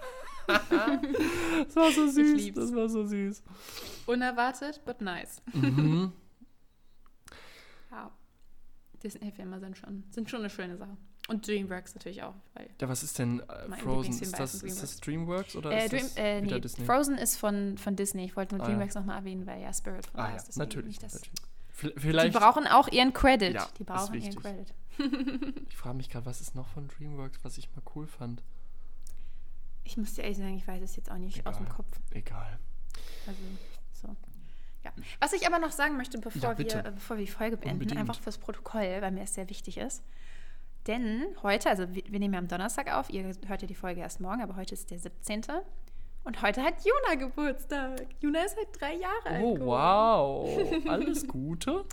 [0.47, 3.43] das war so süß, das war so süß.
[4.07, 5.41] Unerwartet, but nice.
[5.53, 6.12] Mhm.
[9.05, 9.11] Ja.
[9.11, 10.96] Disney-Filme sind schon, sind schon eine schöne Sache.
[11.28, 12.34] Und Dreamworks natürlich auch.
[12.80, 14.20] Ja, was ist denn äh, Frozen?
[14.20, 16.84] Ist das, ist das Dreamworks oder äh, ist Dream, das äh, nee, Disney?
[16.84, 18.24] Frozen ist von, von Disney.
[18.26, 18.74] Ich wollte nur Ah, ja.
[18.74, 20.57] Dreamworks nochmal erwähnen, weil ja Spirit von Ah ja, ist.
[20.59, 21.00] natürlich.
[21.00, 21.30] natürlich.
[21.70, 23.55] V- Die Vielleicht, brauchen auch ihren Credit.
[23.55, 24.34] Ja, die brauchen ihren.
[24.36, 24.74] Credit.
[25.68, 28.42] ich frage mich gerade, was ist noch von Dreamworks, was ich mal cool fand?
[29.84, 31.76] Ich muss dir ehrlich sagen, ich weiß es jetzt auch nicht aus dem Egal.
[31.76, 32.00] Kopf.
[32.11, 32.59] Egal.
[33.26, 33.40] Also,
[33.92, 34.16] so.
[34.85, 34.93] Ja.
[35.18, 37.99] Was ich aber noch sagen möchte, bevor, Ja, wir, bevor wir die Folge beenden, Unbedingt.
[38.01, 40.03] einfach fürs Protokoll, weil mir es sehr wichtig ist.
[40.87, 44.03] Denn heute, also wir, wir nehmen ja am Donnerstag auf, ihr hört ja die Folge
[44.03, 45.43] erst morgen, aber heute ist der 17.
[46.24, 48.07] Und heute hat Juna Geburtstag.
[48.20, 49.43] Juna ist halt drei Jahre alt.
[49.43, 50.87] Oh, wow.
[50.89, 51.85] Alles Gute.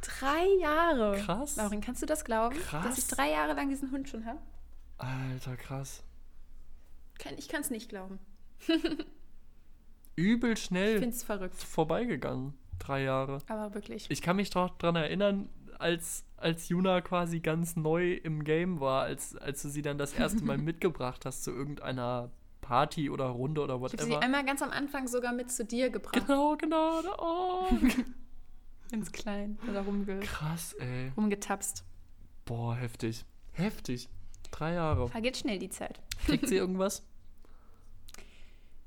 [0.00, 1.18] Drei Jahre.
[1.24, 1.56] Krass.
[1.56, 2.56] Laurin, kannst du das glauben?
[2.56, 2.84] Krass.
[2.86, 4.38] Dass ich drei Jahre lang diesen Hund schon habe?
[4.98, 6.02] Alter, krass.
[7.36, 8.18] Ich kann es nicht glauben.
[10.16, 12.54] Übel schnell vorbeigegangen.
[12.78, 13.38] Drei Jahre.
[13.48, 14.06] Aber wirklich.
[14.10, 15.48] Ich kann mich doch dran erinnern,
[15.78, 20.12] als, als Juna quasi ganz neu im Game war, als, als du sie dann das
[20.12, 24.22] erste Mal mitgebracht hast zu irgendeiner Party oder Runde oder Ich habe sie whatever.
[24.22, 26.14] einmal ganz am Anfang sogar mit zu dir gebracht.
[26.26, 27.00] Genau, genau.
[27.18, 27.66] Oh.
[28.90, 29.58] Ganz klein.
[29.68, 31.10] Oder rumge Krass, ey.
[31.16, 31.84] rumgetapst.
[32.44, 33.24] Boah, heftig.
[33.52, 34.08] Heftig.
[34.52, 35.08] Drei Jahre.
[35.08, 36.00] Vergeht schnell die Zeit.
[36.26, 37.02] Kriegt sie irgendwas?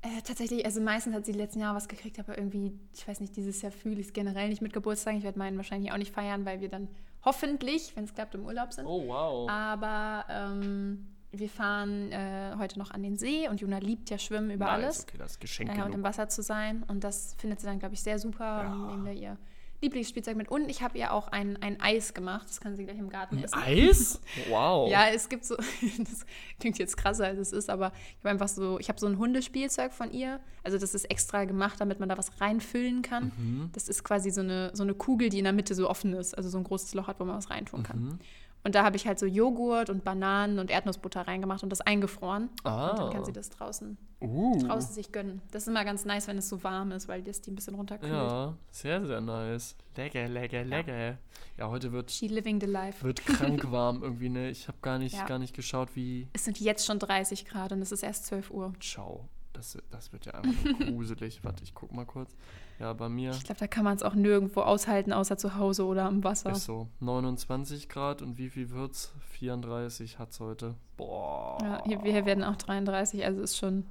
[0.08, 3.20] Äh, tatsächlich, also meistens hat sie die letzten Jahre was gekriegt, aber irgendwie, ich weiß
[3.20, 5.16] nicht, dieses Jahr fühle ich es generell nicht mit Geburtstag.
[5.16, 6.88] Ich werde meinen wahrscheinlich auch nicht feiern, weil wir dann
[7.24, 8.86] hoffentlich, wenn es klappt, im Urlaub sind.
[8.86, 9.50] Oh, wow.
[9.50, 14.50] Aber ähm, wir fahren äh, heute noch an den See und Juna liebt ja Schwimmen
[14.50, 15.02] über Nice, alles.
[15.02, 16.02] Okay, das Geschenk äh, und im.
[16.02, 16.84] Wasser zu sein.
[16.88, 18.62] Und das findet sie dann, glaube ich, sehr super.
[18.62, 18.72] Ja.
[18.72, 19.36] Und nehmen wir ihr
[19.80, 20.48] Lieblingsspielzeug mit.
[20.48, 22.48] Und ich habe ihr auch ein, ein Eis gemacht.
[22.48, 23.58] Das kann sie gleich im Garten essen.
[23.58, 24.20] Eis?
[24.48, 24.90] Wow.
[24.90, 25.56] Ja, es gibt so,
[25.98, 26.26] das
[26.58, 29.18] klingt jetzt krasser als es ist, aber ich habe einfach so, ich habe so ein
[29.18, 30.40] Hundespielzeug von ihr.
[30.62, 33.32] Also das ist extra gemacht, damit man da was reinfüllen kann.
[33.36, 33.70] Mhm.
[33.72, 36.36] Das ist quasi so eine, so eine Kugel, die in der Mitte so offen ist,
[36.36, 38.00] also so ein großes Loch hat, wo man was reintun kann.
[38.00, 38.18] Mhm.
[38.64, 42.50] Und da habe ich halt so Joghurt und Bananen und Erdnussbutter reingemacht und das eingefroren.
[42.64, 42.90] Ah.
[42.90, 44.58] Und dann kann sie das draußen, Uh.
[44.66, 45.40] draußen sich gönnen.
[45.52, 47.76] Das ist immer ganz nice, wenn es so warm ist, weil das die ein bisschen
[47.76, 48.12] runterkühlt.
[48.12, 49.76] Ja, sehr, sehr nice.
[49.96, 51.18] Lecker, lecker, lecker.
[51.56, 53.02] Ja, heute wird, She living the life.
[53.04, 54.50] wird krank warm irgendwie, ne?
[54.50, 55.24] Ich habe gar nicht, Ja.
[55.26, 56.28] gar nicht geschaut, wie.
[56.32, 58.72] Es sind jetzt schon 30 Grad und es ist erst 12 Uhr.
[58.80, 59.28] Ciao.
[59.52, 61.42] Das, das wird ja einfach nur gruselig.
[61.42, 62.36] Warte, ich guck mal kurz.
[62.78, 65.84] Ja, bei mir Ich glaube, da kann man es auch nirgendwo aushalten, außer zu Hause
[65.84, 66.52] oder am Wasser.
[66.52, 69.12] ist so 29 Grad und wie viel wird's?
[69.32, 70.74] 34 hat's heute.
[70.96, 71.58] Boah.
[71.62, 73.84] Ja, hier, wir werden auch 33, also ist schon,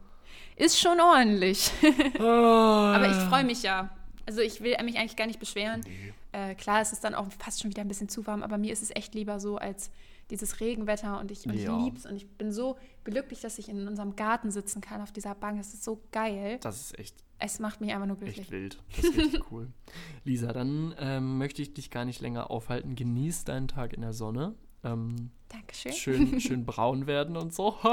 [0.55, 1.71] ist schon ordentlich.
[2.19, 2.95] Ah.
[2.95, 3.89] Aber ich freue mich ja.
[4.25, 5.81] Also ich will mich eigentlich gar nicht beschweren.
[5.85, 6.13] Nee.
[6.31, 8.73] Äh, klar, es ist dann auch fast schon wieder ein bisschen zu warm, aber mir
[8.73, 9.89] ist es echt lieber so als
[10.29, 11.77] dieses Regenwetter und ich, und Ja.
[11.77, 15.11] ich lieb's und ich bin so glücklich, dass ich in unserem Garten sitzen kann auf
[15.11, 15.57] dieser Bank.
[15.57, 16.57] Das ist so geil.
[16.61, 18.39] Das ist echt, Es macht mich einfach nur glücklich.
[18.41, 18.83] echt wild.
[18.95, 19.67] Das ist richtig cool.
[20.23, 22.95] Lisa, dann ähm, möchte ich dich gar nicht länger aufhalten.
[22.95, 24.55] Genieß deinen Tag in der Sonne.
[24.83, 25.91] Ähm, Dankeschön.
[25.93, 27.75] schön, schön braun werden und so.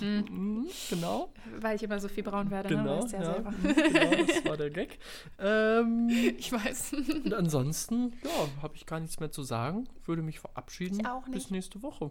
[0.00, 1.32] Mhm, genau.
[1.60, 2.82] Weil ich immer so viel braun werde, ne?
[2.82, 3.50] Genau, du ja, ja, selber.
[3.50, 4.98] mhm, genau, das war der Gag.
[5.38, 6.94] Ähm, Ich weiß.
[7.24, 9.88] und ansonsten, ja, habe ich gar nichts mehr zu sagen.
[10.04, 11.00] Würde mich verabschieden.
[11.00, 11.34] Ich auch nicht.
[11.34, 12.10] Bis nächste Woche.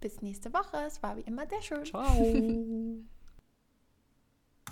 [0.00, 0.76] Bis nächste Woche.
[0.86, 1.84] Es war wie immer sehr schön.
[1.84, 2.04] Ciao.